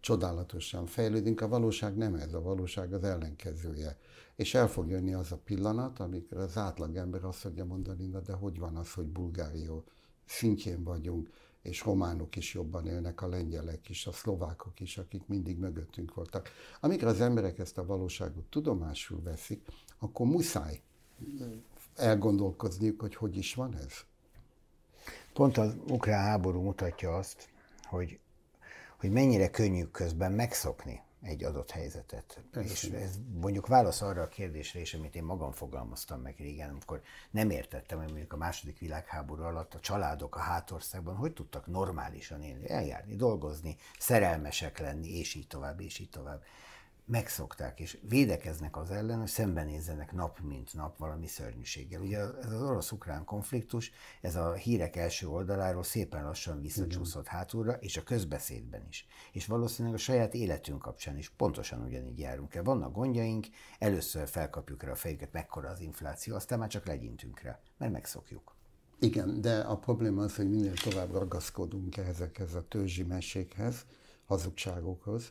csodálatosan 0.00 0.86
fejlődünk. 0.86 1.40
A 1.40 1.48
valóság 1.48 1.96
nem 1.96 2.14
ez, 2.14 2.32
a 2.32 2.42
valóság 2.42 2.92
az 2.92 3.04
ellenkezője. 3.04 3.98
És 4.36 4.54
el 4.54 4.68
fog 4.68 4.88
jönni 4.88 5.14
az 5.14 5.32
a 5.32 5.38
pillanat, 5.44 6.00
amikor 6.00 6.38
az 6.38 6.56
átlagember 6.56 7.24
azt 7.24 7.38
fogja 7.38 7.64
mondani, 7.64 8.10
de 8.24 8.32
hogy 8.32 8.58
van 8.58 8.76
az, 8.76 8.92
hogy 8.92 9.06
Bulgárió 9.06 9.84
szintjén 10.24 10.82
vagyunk, 10.82 11.28
és 11.62 11.84
románok 11.84 12.36
is 12.36 12.54
jobban 12.54 12.86
élnek, 12.86 13.22
a 13.22 13.28
lengyelek 13.28 13.88
is, 13.88 14.06
a 14.06 14.12
szlovákok 14.12 14.80
is, 14.80 14.98
akik 14.98 15.26
mindig 15.26 15.58
mögöttünk 15.58 16.14
voltak. 16.14 16.48
Amikor 16.80 17.08
az 17.08 17.20
emberek 17.20 17.58
ezt 17.58 17.78
a 17.78 17.86
valóságot 17.86 18.44
tudomásul 18.44 19.22
veszik, 19.22 19.66
akkor 19.98 20.26
muszáj 20.26 20.80
elgondolkozniuk, 21.94 23.00
hogy 23.00 23.14
hogy 23.14 23.36
is 23.36 23.54
van 23.54 23.76
ez. 23.76 23.92
Pont 25.32 25.56
az 25.56 25.76
ukrán 25.88 26.24
háború 26.24 26.60
mutatja 26.60 27.16
azt, 27.16 27.48
hogy, 27.82 28.18
hogy 28.98 29.10
mennyire 29.10 29.50
könnyű 29.50 29.84
közben 29.84 30.32
megszokni 30.32 31.03
egy 31.24 31.44
adott 31.44 31.70
helyzetet. 31.70 32.42
Persze. 32.50 32.70
És 32.70 32.84
ez 32.84 33.18
mondjuk 33.40 33.66
válasz 33.66 34.02
arra 34.02 34.22
a 34.22 34.28
kérdésre 34.28 34.80
is, 34.80 34.94
amit 34.94 35.14
én 35.14 35.22
magam 35.22 35.52
fogalmaztam 35.52 36.20
meg 36.20 36.34
régen, 36.38 36.70
amikor 36.70 37.02
nem 37.30 37.50
értettem, 37.50 37.98
hogy 37.98 38.08
mondjuk 38.08 38.32
a 38.32 38.36
második 38.36 38.78
világháború 38.78 39.42
alatt 39.42 39.74
a 39.74 39.80
családok 39.80 40.36
a 40.36 40.40
hátországban 40.40 41.16
hogy 41.16 41.32
tudtak 41.32 41.66
normálisan 41.66 42.42
élni, 42.42 42.70
eljárni, 42.70 43.16
dolgozni, 43.16 43.76
szerelmesek 43.98 44.78
lenni, 44.78 45.18
és 45.18 45.34
így 45.34 45.46
tovább, 45.46 45.80
és 45.80 45.98
így 45.98 46.10
tovább 46.10 46.42
megszokták, 47.06 47.80
és 47.80 47.98
védekeznek 48.08 48.76
az 48.76 48.90
ellen, 48.90 49.18
hogy 49.18 49.28
szembenézzenek 49.28 50.12
nap 50.12 50.40
mint 50.40 50.74
nap 50.74 50.98
valami 50.98 51.26
szörnyűséggel. 51.26 52.00
Ugye 52.00 52.18
ez 52.18 52.52
az 52.52 52.62
orosz-ukrán 52.62 53.24
konfliktus, 53.24 53.90
ez 54.20 54.36
a 54.36 54.52
hírek 54.52 54.96
első 54.96 55.28
oldaláról 55.28 55.82
szépen 55.82 56.24
lassan 56.24 56.60
visszacsúszott 56.60 57.26
hátulra, 57.26 57.72
és 57.72 57.96
a 57.96 58.02
közbeszédben 58.02 58.86
is. 58.88 59.06
És 59.32 59.46
valószínűleg 59.46 59.96
a 59.96 60.00
saját 60.00 60.34
életünk 60.34 60.78
kapcsán 60.78 61.18
is 61.18 61.30
pontosan 61.30 61.82
ugyanígy 61.82 62.18
járunk 62.18 62.54
el. 62.54 62.62
Vannak 62.62 62.92
gondjaink, 62.92 63.46
először 63.78 64.28
felkapjuk 64.28 64.82
rá 64.82 64.90
a 64.90 64.94
fejüket, 64.94 65.32
mekkora 65.32 65.68
az 65.68 65.80
infláció, 65.80 66.34
aztán 66.34 66.58
már 66.58 66.68
csak 66.68 66.86
legyintünk 66.86 67.40
rá, 67.40 67.60
mert 67.76 67.92
megszokjuk. 67.92 68.54
Igen, 68.98 69.40
de 69.40 69.58
a 69.58 69.76
probléma 69.76 70.22
az, 70.22 70.36
hogy 70.36 70.50
minél 70.50 70.74
tovább 70.74 71.12
ragaszkodunk 71.12 71.96
ezekhez 71.96 72.54
a 72.54 72.68
törzsi 72.68 73.02
mesékhez, 73.02 73.84
hazugságokhoz, 74.26 75.30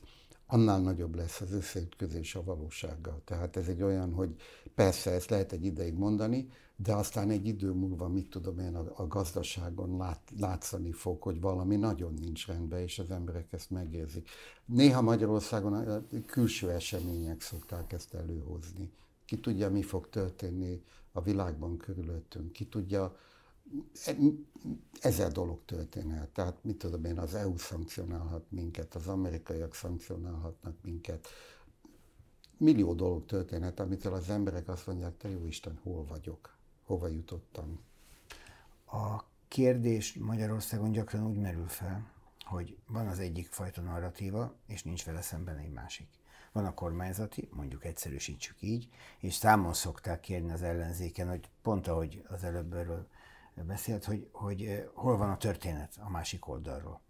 annál 0.54 0.82
nagyobb 0.82 1.16
lesz 1.16 1.42
az 1.42 1.52
összeütközés 1.52 2.36
a 2.36 2.44
valósággal. 2.44 3.22
Tehát 3.26 3.58
ez 3.58 3.68
egy 3.68 3.82
olyan, 3.82 4.14
hogy 4.14 4.36
persze 4.76 5.12
ezt 5.12 5.30
lehet 5.30 5.52
egy 5.52 5.66
ideig 5.66 5.94
mondani, 5.94 6.50
de 6.76 6.94
aztán 6.94 7.30
egy 7.30 7.48
idő 7.48 7.72
múlva, 7.72 8.08
mit 8.08 8.30
tudom 8.30 8.60
én, 8.60 8.76
a, 8.76 8.94
a 8.96 9.08
gazdaságon 9.08 9.98
lát, 9.98 10.22
látszani 10.40 10.92
fog, 10.92 11.22
hogy 11.22 11.42
valami 11.42 11.76
nagyon 11.76 12.14
nincs 12.14 12.48
rendben, 12.48 12.80
és 12.80 13.00
az 13.00 13.12
emberek 13.12 13.54
ezt 13.54 13.70
megérzik. 13.70 14.30
Néha 14.66 15.02
Magyarországon 15.02 15.74
a 15.74 16.04
külső 16.26 16.70
események 16.70 17.42
szokták 17.42 17.94
ezt 17.94 18.14
előhozni. 18.14 18.92
Ki 19.26 19.40
tudja, 19.40 19.70
mi 19.70 19.82
fog 19.82 20.10
történni 20.10 20.84
a 21.12 21.22
világban 21.22 21.78
körülöttünk, 21.78 22.52
ki 22.52 22.66
tudja, 22.66 23.18
ezer 25.02 25.32
dolog 25.32 25.60
történhet. 25.66 26.30
Tehát 26.30 26.64
mit 26.64 26.78
tudom 26.78 27.06
én, 27.06 27.20
az 27.20 27.34
EU 27.34 27.58
szankcionálhat 27.58 28.46
minket, 28.50 28.96
az 28.96 29.08
amerikaiak 29.08 29.76
szankcionálhatnak 29.76 30.76
minket. 30.82 31.28
Millió 32.58 32.94
dolog 32.94 33.26
történhet, 33.26 33.80
amitől 33.80 34.14
az 34.14 34.30
emberek 34.30 34.68
azt 34.68 34.88
mondják, 34.88 35.18
te 35.18 35.30
jó 35.30 35.46
Isten, 35.46 35.80
hol 35.84 36.06
vagyok, 36.06 36.58
hova 36.86 37.08
jutottam. 37.08 37.80
A 38.86 39.24
kérdés 39.48 40.14
Magyarországon 40.14 40.92
gyakran 40.92 41.28
úgy 41.28 41.38
merül 41.38 41.68
fel, 41.68 42.12
hogy 42.44 42.78
van 42.88 43.08
az 43.08 43.20
egyik 43.20 43.48
fajta 43.48 43.82
narratíva, 43.82 44.56
és 44.68 44.84
nincs 44.84 45.06
vele 45.06 45.22
szemben 45.22 45.58
egy 45.58 45.72
másik. 45.72 46.08
Van 46.52 46.66
a 46.66 46.74
kormányzati, 46.74 47.50
mondjuk 47.52 47.86
egyszerűsítsük 47.86 48.62
így, 48.62 48.90
és 49.20 49.34
számon 49.34 49.74
szokták 49.74 50.20
kérni 50.20 50.52
az 50.52 50.62
ellenzéken, 50.62 51.30
hogy 51.30 51.50
pont 51.62 51.88
ahogy 51.88 52.24
az 52.28 52.44
előbb 52.44 52.74
erről 52.74 53.08
beszélt, 53.62 54.04
hogy, 54.04 54.28
hogy 54.32 54.84
hol 54.94 55.18
van 55.18 55.30
a 55.30 55.38
történet 55.38 56.00
a 56.00 56.10
másik 56.10 56.48
oldalról. 56.48 57.02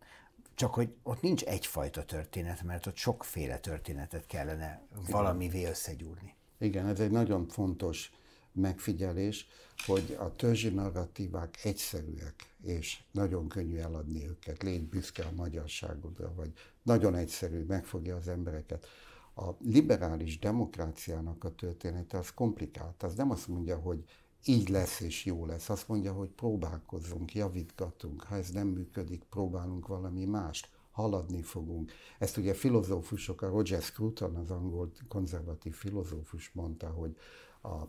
Csak 0.55 0.73
hogy 0.73 0.93
ott 1.03 1.21
nincs 1.21 1.43
egyfajta 1.43 2.05
történet, 2.05 2.63
mert 2.63 2.85
ott 2.85 2.95
sokféle 2.95 3.59
történetet 3.59 4.25
kellene 4.25 4.81
valamivé 5.09 5.65
összegyúrni. 5.65 6.35
Igen, 6.57 6.87
ez 6.87 6.99
egy 6.99 7.11
nagyon 7.11 7.47
fontos 7.47 8.11
megfigyelés, 8.51 9.47
hogy 9.85 10.17
a 10.19 10.35
törzsi 10.35 10.69
narratívák 10.69 11.59
egyszerűek, 11.63 12.33
és 12.63 13.03
nagyon 13.11 13.47
könnyű 13.47 13.77
eladni 13.77 14.27
őket. 14.27 14.63
Légy 14.63 14.87
büszke 14.87 15.23
a 15.23 15.35
magyarságodra, 15.35 16.33
vagy 16.35 16.53
nagyon 16.83 17.15
egyszerű, 17.15 17.63
megfogja 17.63 18.15
az 18.15 18.27
embereket. 18.27 18.87
A 19.35 19.49
liberális 19.59 20.39
demokráciának 20.39 21.43
a 21.43 21.55
története 21.55 22.17
az 22.17 22.33
komplikált. 22.33 23.03
Az 23.03 23.15
nem 23.15 23.31
azt 23.31 23.47
mondja, 23.47 23.77
hogy 23.77 24.03
így 24.45 24.69
lesz 24.69 24.99
és 24.99 25.25
jó 25.25 25.45
lesz. 25.45 25.69
Azt 25.69 25.87
mondja, 25.87 26.13
hogy 26.13 26.29
próbálkozzunk, 26.29 27.33
javítgatunk. 27.33 28.23
Ha 28.23 28.35
ez 28.35 28.49
nem 28.49 28.67
működik, 28.67 29.23
próbálunk 29.29 29.87
valami 29.87 30.25
mást. 30.25 30.69
Haladni 30.91 31.41
fogunk. 31.41 31.91
Ezt 32.19 32.37
ugye 32.37 32.53
filozófusok, 32.53 33.41
a 33.41 33.49
Roger 33.49 33.81
Scruton, 33.81 34.35
az 34.35 34.49
angol 34.49 34.91
konzervatív 35.07 35.73
filozófus 35.73 36.51
mondta, 36.53 36.87
hogy 36.87 37.17
a 37.61 37.83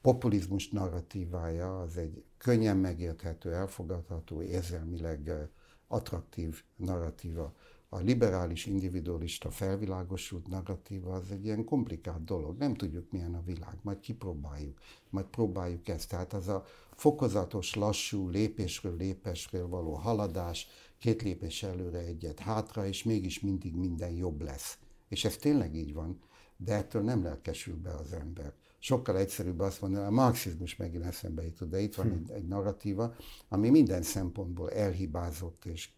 populizmus 0.00 0.68
narratívája 0.68 1.80
az 1.80 1.96
egy 1.96 2.24
könnyen 2.38 2.76
megérthető, 2.76 3.52
elfogadható, 3.52 4.42
érzelmileg 4.42 5.50
attraktív 5.88 6.62
narratíva 6.76 7.54
a 7.92 7.98
liberális, 7.98 8.66
individualista, 8.66 9.50
felvilágosult 9.50 10.46
narratíva 10.46 11.12
az 11.14 11.30
egy 11.30 11.44
ilyen 11.44 11.64
komplikált 11.64 12.24
dolog. 12.24 12.58
Nem 12.58 12.74
tudjuk, 12.74 13.10
milyen 13.10 13.34
a 13.34 13.42
világ, 13.42 13.78
majd 13.82 14.00
kipróbáljuk, 14.00 14.78
majd 15.10 15.26
próbáljuk 15.26 15.88
ezt. 15.88 16.08
Tehát 16.08 16.32
az 16.32 16.48
a 16.48 16.64
fokozatos, 16.92 17.74
lassú, 17.74 18.28
lépésről 18.28 18.96
lépésről 18.96 19.68
való 19.68 19.92
haladás, 19.92 20.66
két 20.98 21.22
lépés 21.22 21.62
előre, 21.62 21.98
egyet 21.98 22.38
hátra, 22.38 22.86
és 22.86 23.02
mégis 23.02 23.40
mindig 23.40 23.74
minden 23.76 24.12
jobb 24.12 24.42
lesz. 24.42 24.78
És 25.08 25.24
ez 25.24 25.36
tényleg 25.36 25.74
így 25.74 25.94
van, 25.94 26.20
de 26.56 26.74
ettől 26.74 27.02
nem 27.02 27.22
lelkesül 27.22 27.76
be 27.76 27.90
az 27.90 28.12
ember 28.12 28.54
sokkal 28.82 29.16
egyszerűbb 29.16 29.60
azt 29.60 29.80
mondani, 29.80 30.06
a 30.06 30.10
marxizmus 30.10 30.76
megint 30.76 31.04
eszembe 31.04 31.44
jutott, 31.44 31.70
de 31.70 31.80
itt 31.80 31.94
van 31.94 32.06
hm. 32.06 32.12
egy, 32.12 32.30
egy 32.30 32.46
narratíva, 32.46 33.14
ami 33.48 33.68
minden 33.70 34.02
szempontból 34.02 34.70
elhibázott, 34.70 35.64
és 35.64 35.90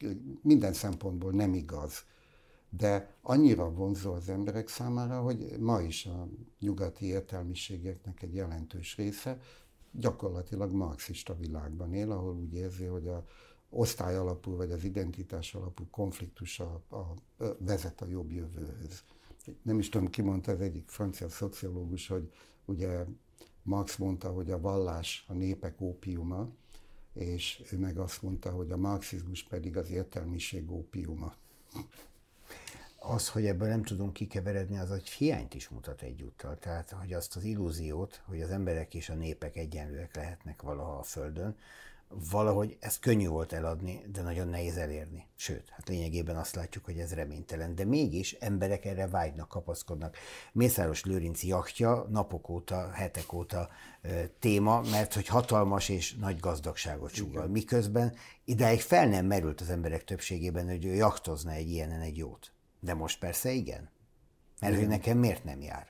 minden 0.42 0.72
szempontból 0.72 1.32
nem 1.32 1.54
igaz. 1.54 2.04
De 2.70 3.16
annyira 3.22 3.70
vonzó 3.70 4.12
az 4.12 4.28
emberek 4.28 4.68
számára, 4.68 5.20
hogy 5.20 5.56
ma 5.58 5.80
is 5.80 6.06
a 6.06 6.28
nyugati 6.60 7.06
értelmiségeknek 7.06 8.22
egy 8.22 8.34
jelentős 8.34 8.96
része 8.96 9.38
gyakorlatilag 9.92 10.72
marxista 10.72 11.36
világban 11.36 11.94
él, 11.94 12.10
ahol 12.10 12.34
úgy 12.34 12.54
érzi, 12.54 12.84
hogy 12.84 13.08
a 13.08 13.24
osztály 13.70 14.16
alapú 14.16 14.56
vagy 14.56 14.70
az 14.70 14.84
identitás 14.84 15.54
alapú 15.54 15.86
konfliktus 15.90 16.60
a, 16.60 16.82
a, 16.88 16.96
a 16.96 17.56
vezet 17.58 18.00
a 18.00 18.06
jobb 18.06 18.30
jövőhöz. 18.30 19.02
Nem 19.62 19.78
is 19.78 19.88
tudom, 19.88 20.10
ki 20.10 20.22
mondta 20.22 20.52
az 20.52 20.60
egyik 20.60 20.88
francia 20.88 21.28
szociológus, 21.28 22.08
hogy 22.08 22.32
Ugye 22.64 23.04
Marx 23.62 23.96
mondta, 23.96 24.30
hogy 24.30 24.50
a 24.50 24.60
vallás 24.60 25.24
a 25.28 25.32
népek 25.32 25.80
ópiuma, 25.80 26.48
és 27.12 27.62
ő 27.72 27.78
meg 27.78 27.98
azt 27.98 28.22
mondta, 28.22 28.50
hogy 28.50 28.70
a 28.70 28.76
marxizmus 28.76 29.42
pedig 29.42 29.76
az 29.76 29.90
értelmiség 29.90 30.70
ópiuma. 30.70 31.34
Az, 32.98 33.28
hogy 33.28 33.46
ebből 33.46 33.68
nem 33.68 33.82
tudunk 33.82 34.12
kikeveredni, 34.12 34.78
az 34.78 34.90
egy 34.90 35.08
hiányt 35.08 35.54
is 35.54 35.68
mutat 35.68 36.02
egyúttal. 36.02 36.58
Tehát, 36.58 36.90
hogy 36.90 37.12
azt 37.12 37.36
az 37.36 37.44
illúziót, 37.44 38.22
hogy 38.24 38.42
az 38.42 38.50
emberek 38.50 38.94
és 38.94 39.08
a 39.08 39.14
népek 39.14 39.56
egyenlőek 39.56 40.16
lehetnek 40.16 40.62
valaha 40.62 40.98
a 40.98 41.02
Földön, 41.02 41.56
valahogy 42.30 42.76
ezt 42.80 43.00
könnyű 43.00 43.28
volt 43.28 43.52
eladni, 43.52 44.04
de 44.12 44.22
nagyon 44.22 44.48
nehéz 44.48 44.76
elérni. 44.76 45.26
Sőt, 45.36 45.68
hát 45.68 45.88
lényegében 45.88 46.36
azt 46.36 46.54
látjuk, 46.54 46.84
hogy 46.84 46.98
ez 46.98 47.14
reménytelen. 47.14 47.74
De 47.74 47.84
mégis 47.84 48.32
emberek 48.32 48.84
erre 48.84 49.06
vágynak, 49.06 49.48
kapaszkodnak. 49.48 50.16
Mészáros 50.52 51.04
Lőrinc 51.04 51.42
jachtja 51.42 52.06
napok 52.10 52.48
óta, 52.48 52.90
hetek 52.90 53.32
óta 53.32 53.68
e, 54.02 54.26
téma, 54.26 54.80
mert 54.90 55.14
hogy 55.14 55.26
hatalmas 55.26 55.88
és 55.88 56.14
nagy 56.14 56.38
gazdagságot 56.38 57.10
sugal. 57.10 57.46
Miközben 57.46 58.14
ideig 58.44 58.80
fel 58.80 59.06
nem 59.06 59.26
merült 59.26 59.60
az 59.60 59.70
emberek 59.70 60.04
többségében, 60.04 60.66
hogy 60.66 60.84
ő 60.84 60.94
jachtozna 60.94 61.50
egy 61.50 61.70
ilyenen 61.70 62.00
egy 62.00 62.16
jót. 62.16 62.52
De 62.80 62.94
most 62.94 63.18
persze 63.18 63.50
igen. 63.50 63.90
Mert 64.60 64.72
igen. 64.72 64.78
hogy 64.78 64.98
nekem 64.98 65.18
miért 65.18 65.44
nem 65.44 65.60
jár? 65.60 65.86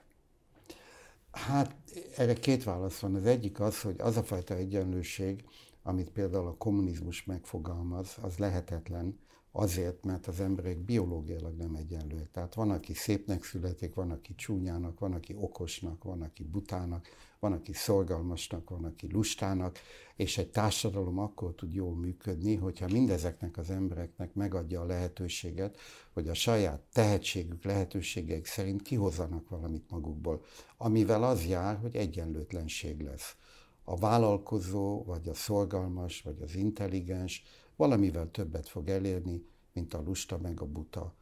Hát 1.32 1.74
erre 2.16 2.32
két 2.32 2.64
válasz 2.64 2.98
van. 2.98 3.14
Az 3.14 3.26
egyik 3.26 3.61
az, 3.61 3.80
hogy 3.80 3.94
az 3.98 4.16
a 4.16 4.22
fajta 4.22 4.54
egyenlőség, 4.54 5.44
amit 5.83 6.11
például 6.11 6.47
a 6.47 6.57
kommunizmus 6.57 7.25
megfogalmaz, 7.25 8.16
az 8.21 8.38
lehetetlen 8.38 9.18
azért, 9.53 10.05
mert 10.05 10.27
az 10.27 10.40
emberek 10.40 10.79
biológiailag 10.79 11.57
nem 11.57 11.75
egyenlőek. 11.75 12.31
Tehát 12.31 12.55
van, 12.55 12.71
aki 12.71 12.95
szépnek 12.95 13.45
születik, 13.45 13.95
van, 13.95 14.11
aki 14.11 14.35
csúnyának, 14.35 14.99
van, 14.99 15.12
aki 15.12 15.35
okosnak, 15.37 16.05
van, 16.05 16.23
aki 16.23 16.45
butának, 16.45 17.09
van, 17.38 17.53
aki 17.53 17.73
szorgalmasnak, 17.73 18.71
van, 18.71 18.85
aki 18.85 19.09
lustának, 19.11 19.79
és 20.17 20.38
egy 20.38 20.50
társadalom 20.50 21.19
akkor 21.19 21.54
tud 21.54 21.73
jól 21.75 21.94
működni, 21.94 22.54
hogyha 22.54 22.87
mindezeknek 22.88 23.56
az 23.56 23.71
embereknek 23.71 24.35
megadja 24.35 24.81
a 24.81 24.87
lehetőséget, 24.87 25.79
hogy 26.13 26.29
a 26.29 26.35
saját 26.35 26.81
tehetségük, 26.92 27.65
lehetőségeik 27.65 28.46
szerint 28.46 28.83
kihozzanak 28.83 29.48
valamit 29.48 29.90
magukból, 29.90 30.44
amivel 30.77 31.23
az 31.23 31.46
jár, 31.46 31.79
hogy 31.79 31.96
egyenlőtlenség 31.96 33.00
lesz 33.00 33.37
a 33.85 33.96
vállalkozó, 33.96 35.02
vagy 35.04 35.28
a 35.28 35.35
szorgalmas, 35.35 36.22
vagy 36.22 36.42
az 36.42 36.54
intelligens 36.54 37.42
valamivel 37.76 38.30
többet 38.30 38.68
fog 38.68 38.88
elérni, 38.88 39.44
mint 39.72 39.94
a 39.94 40.02
lusta 40.02 40.38
meg 40.38 40.60
a 40.60 40.66
buta. 40.66 41.14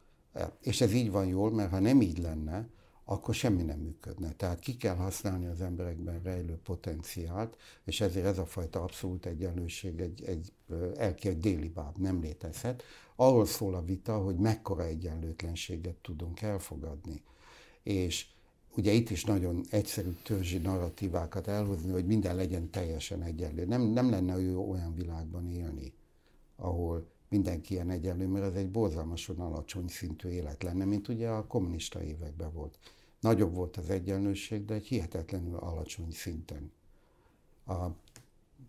És 0.61 0.81
ez 0.81 0.93
így 0.93 1.11
van 1.11 1.25
jól, 1.25 1.51
mert 1.51 1.71
ha 1.71 1.79
nem 1.79 2.01
így 2.01 2.17
lenne, 2.17 2.69
akkor 3.05 3.33
semmi 3.33 3.63
nem 3.63 3.79
működne. 3.79 4.31
Tehát 4.31 4.59
ki 4.59 4.77
kell 4.77 4.95
használni 4.95 5.45
az 5.45 5.61
emberekben 5.61 6.21
rejlő 6.23 6.59
potenciált, 6.63 7.57
és 7.83 8.01
ezért 8.01 8.25
ez 8.25 8.37
a 8.37 8.45
fajta 8.45 8.81
abszolút 8.81 9.25
egyenlőség 9.25 9.99
egy, 9.99 10.23
egy 10.23 10.53
elki 10.95 11.27
egy 11.27 11.39
déli 11.39 11.69
báb, 11.69 11.97
nem 11.97 12.21
létezhet. 12.21 12.83
Arról 13.15 13.45
szól 13.45 13.75
a 13.75 13.83
vita, 13.83 14.17
hogy 14.17 14.35
mekkora 14.35 14.83
egyenlőtlenséget 14.83 15.95
tudunk 15.95 16.41
elfogadni. 16.41 17.23
És 17.83 18.27
ugye 18.75 18.91
itt 18.91 19.09
is 19.09 19.23
nagyon 19.23 19.63
egyszerű 19.69 20.11
törzsi 20.23 20.57
narratívákat 20.57 21.47
elhozni, 21.47 21.91
hogy 21.91 22.05
minden 22.05 22.35
legyen 22.35 22.69
teljesen 22.69 23.23
egyenlő. 23.23 23.65
Nem, 23.65 23.81
nem 23.81 24.09
lenne 24.09 24.41
jó 24.41 24.69
olyan 24.69 24.95
világban 24.95 25.49
élni, 25.49 25.93
ahol 26.55 27.07
mindenki 27.29 27.73
ilyen 27.73 27.89
egyenlő, 27.89 28.27
mert 28.27 28.45
ez 28.45 28.53
egy 28.53 28.69
borzalmasan 28.69 29.39
alacsony 29.39 29.87
szintű 29.87 30.29
élet 30.29 30.63
lenne, 30.63 30.85
mint 30.85 31.07
ugye 31.07 31.29
a 31.29 31.47
kommunista 31.47 32.03
években 32.03 32.53
volt. 32.53 32.79
Nagyobb 33.19 33.55
volt 33.55 33.77
az 33.77 33.89
egyenlőség, 33.89 34.65
de 34.65 34.73
egy 34.73 34.85
hihetetlenül 34.85 35.55
alacsony 35.55 36.11
szinten. 36.11 36.71
A, 37.65 37.85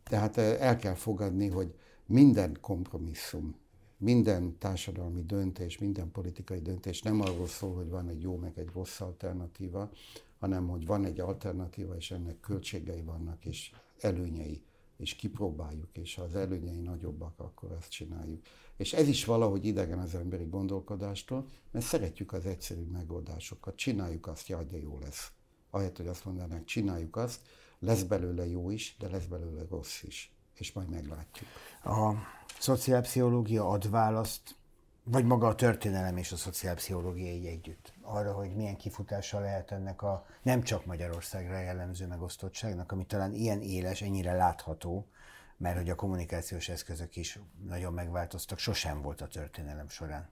tehát 0.02 0.36
el 0.38 0.76
kell 0.76 0.94
fogadni, 0.94 1.48
hogy 1.48 1.74
minden 2.06 2.58
kompromisszum, 2.60 3.54
minden 4.02 4.58
társadalmi 4.58 5.22
döntés, 5.24 5.78
minden 5.78 6.10
politikai 6.10 6.60
döntés 6.60 7.02
nem 7.02 7.20
arról 7.20 7.46
szól, 7.46 7.74
hogy 7.74 7.88
van 7.88 8.08
egy 8.08 8.22
jó 8.22 8.36
meg 8.36 8.58
egy 8.58 8.70
rossz 8.74 9.00
alternatíva, 9.00 9.90
hanem 10.38 10.68
hogy 10.68 10.86
van 10.86 11.04
egy 11.04 11.20
alternatíva, 11.20 11.96
és 11.96 12.10
ennek 12.10 12.40
költségei 12.40 13.02
vannak, 13.02 13.44
és 13.44 13.72
előnyei, 14.00 14.62
és 14.96 15.14
kipróbáljuk, 15.14 15.96
és 15.96 16.14
ha 16.14 16.22
az 16.22 16.34
előnyei 16.34 16.80
nagyobbak, 16.80 17.40
akkor 17.40 17.72
azt 17.72 17.90
csináljuk. 17.90 18.42
És 18.76 18.92
ez 18.92 19.08
is 19.08 19.24
valahogy 19.24 19.64
idegen 19.64 19.98
az 19.98 20.14
emberi 20.14 20.44
gondolkodástól, 20.44 21.46
mert 21.70 21.84
szeretjük 21.84 22.32
az 22.32 22.46
egyszerű 22.46 22.82
megoldásokat. 22.82 23.76
Csináljuk 23.76 24.26
azt, 24.26 24.48
jaj, 24.48 24.64
de 24.64 24.78
jó 24.80 24.98
lesz. 24.98 25.32
Ahelyett, 25.70 25.96
hogy 25.96 26.06
azt 26.06 26.24
mondanák, 26.24 26.64
csináljuk 26.64 27.16
azt, 27.16 27.40
lesz 27.78 28.02
belőle 28.02 28.46
jó 28.46 28.70
is, 28.70 28.96
de 28.98 29.08
lesz 29.08 29.26
belőle 29.26 29.64
rossz 29.68 30.02
is. 30.02 30.32
És 30.54 30.72
majd 30.72 30.88
meglátjuk. 30.88 31.48
A 31.84 32.12
szociálpszichológia 32.58 33.68
ad 33.68 33.90
választ, 33.90 34.56
vagy 35.04 35.24
maga 35.24 35.46
a 35.46 35.54
történelem 35.54 36.16
és 36.16 36.32
a 36.32 36.36
szociálpszichológia 36.36 37.32
így 37.32 37.46
együtt, 37.46 37.92
arra, 38.00 38.32
hogy 38.32 38.54
milyen 38.54 38.76
kifutása 38.76 39.40
lehet 39.40 39.70
ennek 39.70 40.02
a 40.02 40.26
nem 40.42 40.62
csak 40.62 40.84
Magyarországra 40.84 41.58
jellemző 41.58 42.06
megosztottságnak, 42.06 42.92
ami 42.92 43.06
talán 43.06 43.34
ilyen 43.34 43.60
éles, 43.60 44.02
ennyire 44.02 44.32
látható, 44.32 45.06
mert 45.56 45.76
hogy 45.76 45.90
a 45.90 45.94
kommunikációs 45.94 46.68
eszközök 46.68 47.16
is 47.16 47.38
nagyon 47.68 47.92
megváltoztak, 47.92 48.58
sosem 48.58 49.02
volt 49.02 49.20
a 49.20 49.28
történelem 49.28 49.88
során. 49.88 50.28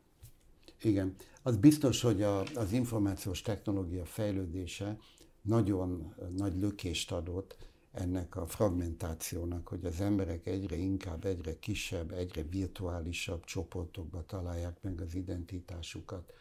Igen, 0.82 1.16
az 1.42 1.56
biztos, 1.56 2.02
hogy 2.02 2.22
a, 2.22 2.42
az 2.54 2.72
információs 2.72 3.42
technológia 3.42 4.04
fejlődése 4.04 4.96
nagyon 5.42 6.14
nagy 6.36 6.54
lökést 6.56 7.12
adott 7.12 7.56
ennek 7.92 8.36
a 8.36 8.46
fragmentációnak, 8.46 9.68
hogy 9.68 9.84
az 9.84 10.00
emberek 10.00 10.46
egyre 10.46 10.76
inkább, 10.76 11.24
egyre 11.24 11.58
kisebb, 11.58 12.12
egyre 12.12 12.42
virtuálisabb 12.42 13.44
csoportokba 13.44 14.24
találják 14.26 14.82
meg 14.82 15.00
az 15.00 15.14
identitásukat. 15.14 16.32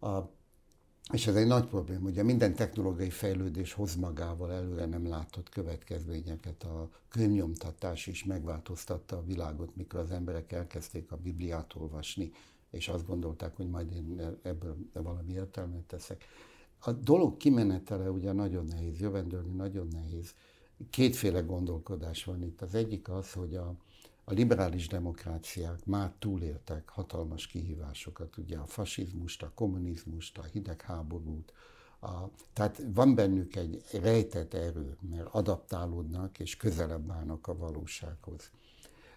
A, 0.00 0.18
és 1.12 1.26
ez 1.26 1.34
egy 1.34 1.46
nagy 1.46 1.66
probléma, 1.66 2.08
ugye 2.08 2.22
minden 2.22 2.54
technológiai 2.54 3.10
fejlődés 3.10 3.72
hoz 3.72 3.94
magával 3.94 4.52
előre 4.52 4.86
nem 4.86 5.08
látott 5.08 5.48
következményeket. 5.48 6.62
A 6.64 6.90
könyvnyomtatás 7.08 8.06
is 8.06 8.24
megváltoztatta 8.24 9.16
a 9.16 9.24
világot, 9.24 9.76
mikor 9.76 10.00
az 10.00 10.10
emberek 10.10 10.52
elkezdték 10.52 11.12
a 11.12 11.16
Bibliát 11.16 11.74
olvasni, 11.74 12.32
és 12.70 12.88
azt 12.88 13.06
gondolták, 13.06 13.56
hogy 13.56 13.68
majd 13.68 13.92
én 13.92 14.38
ebből 14.42 14.76
valami 14.92 15.32
értelmet 15.32 15.82
teszek. 15.82 16.24
A 16.78 16.92
dolog 16.92 17.36
kimenetele 17.36 18.10
ugye 18.10 18.32
nagyon 18.32 18.64
nehéz, 18.64 19.00
jövendőlni 19.00 19.52
nagyon 19.52 19.88
nehéz. 19.92 20.34
Kétféle 20.90 21.40
gondolkodás 21.40 22.24
van 22.24 22.42
itt. 22.42 22.60
Az 22.60 22.74
egyik 22.74 23.08
az, 23.08 23.32
hogy 23.32 23.54
a, 23.54 23.74
a 24.24 24.32
liberális 24.32 24.88
demokráciák 24.88 25.84
már 25.84 26.12
túléltek 26.18 26.88
hatalmas 26.88 27.46
kihívásokat, 27.46 28.36
ugye 28.36 28.58
a 28.58 28.66
fasizmust, 28.66 29.42
a 29.42 29.52
kommunizmust, 29.54 30.38
a 30.38 30.42
hidegháborút, 30.42 31.52
a, 32.00 32.30
tehát 32.52 32.82
van 32.94 33.14
bennük 33.14 33.56
egy 33.56 33.82
rejtett 33.92 34.54
erő, 34.54 34.96
mert 35.10 35.26
adaptálódnak 35.26 36.38
és 36.38 36.56
közelebb 36.56 37.10
állnak 37.10 37.46
a 37.46 37.56
valósághoz. 37.56 38.50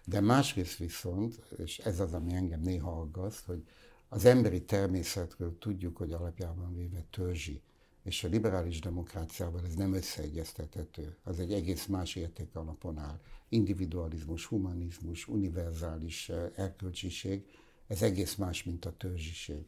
De 0.04 0.20
másrészt 0.20 0.78
viszont, 0.78 1.42
és 1.56 1.78
ez 1.78 2.00
az, 2.00 2.12
ami 2.12 2.34
engem 2.34 2.60
néha 2.60 3.00
aggaszt, 3.00 3.44
hogy 3.44 3.64
az 4.08 4.24
emberi 4.24 4.64
természetről 4.64 5.58
tudjuk, 5.58 5.96
hogy 5.96 6.12
alapjában 6.12 6.74
véve 6.74 7.04
törzsi, 7.10 7.62
és 8.04 8.24
a 8.24 8.28
liberális 8.28 8.80
demokráciával 8.80 9.60
ez 9.66 9.74
nem 9.74 9.94
összeegyeztethető. 9.94 11.16
Az 11.22 11.38
egy 11.38 11.52
egész 11.52 11.86
más 11.86 12.14
érték 12.14 12.54
alapon 12.54 12.98
áll 12.98 13.20
individualizmus, 13.48 14.46
humanizmus, 14.46 15.28
univerzális 15.28 16.28
eh, 16.28 16.50
erkölcsiség, 16.56 17.46
ez 17.86 18.02
egész 18.02 18.34
más, 18.34 18.64
mint 18.64 18.84
a 18.84 18.96
törzsiség. 18.96 19.64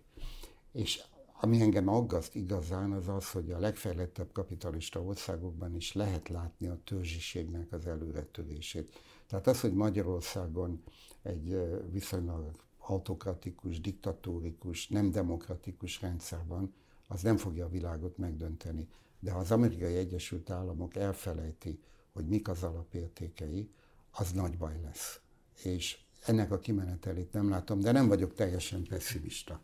És 0.73 1.03
ami 1.41 1.61
engem 1.61 1.89
aggaszt 1.89 2.35
igazán, 2.35 2.93
az 2.93 3.09
az, 3.09 3.31
hogy 3.31 3.51
a 3.51 3.59
legfejlettebb 3.59 4.33
kapitalista 4.33 5.03
országokban 5.03 5.75
is 5.75 5.93
lehet 5.93 6.29
látni 6.29 6.67
a 6.67 6.81
törzsiségnek 6.85 7.73
az 7.73 7.87
előretörését. 7.87 9.01
Tehát 9.27 9.47
az, 9.47 9.61
hogy 9.61 9.73
Magyarországon 9.75 10.83
egy 11.23 11.53
eh, 11.53 11.69
viszonylag 11.91 12.51
autokratikus, 12.79 13.81
diktatórikus, 13.81 14.89
nem 14.89 15.11
demokratikus 15.11 16.01
rendszer 16.01 16.41
van, 16.47 16.75
az 17.07 17.23
nem 17.23 17.37
fogja 17.37 17.65
a 17.65 17.69
világot 17.69 18.19
megdönteni. 18.19 18.89
De 19.21 19.31
ha 19.31 19.39
az 19.39 19.51
amerikai 19.51 19.97
Egyesült 19.97 20.51
Államok 20.51 20.97
elfelejti, 20.97 21.81
hogy 22.13 22.27
mik 22.27 22.49
az 22.49 22.63
alapértékei, 22.63 23.71
az 24.11 24.33
nagy 24.33 24.59
baj 24.59 24.81
lesz. 24.83 25.21
És 25.63 25.99
ennek 26.27 26.51
a 26.51 26.59
kimenetelét 26.59 27.33
nem 27.33 27.49
látom, 27.49 27.81
de 27.81 27.93
nem 27.93 28.09
vagyok 28.09 28.35
teljesen 28.35 28.83
pessimista. 28.83 29.61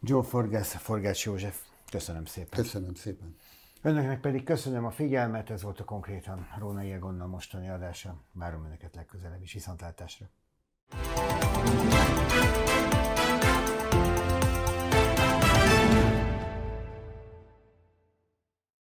Joe 0.00 0.22
Forgász, 0.22 0.74
Forgács 0.74 1.24
József, 1.24 1.60
köszönöm 1.90 2.24
szépen. 2.24 2.62
Köszönöm 2.62 2.94
szépen. 2.94 3.36
Önöknek 3.82 4.20
pedig 4.20 4.44
köszönöm 4.44 4.84
a 4.84 4.90
figyelmet, 4.90 5.50
ez 5.50 5.62
volt 5.62 5.80
a 5.80 5.84
konkrétan 5.84 6.46
Róna 6.58 6.80
Egonnal 6.80 7.26
mostani 7.26 7.68
adása. 7.68 8.20
Várom 8.32 8.64
Önöket 8.64 8.94
legközelebb 8.94 9.42
is, 9.42 9.52
viszontlátásra. 9.52 10.28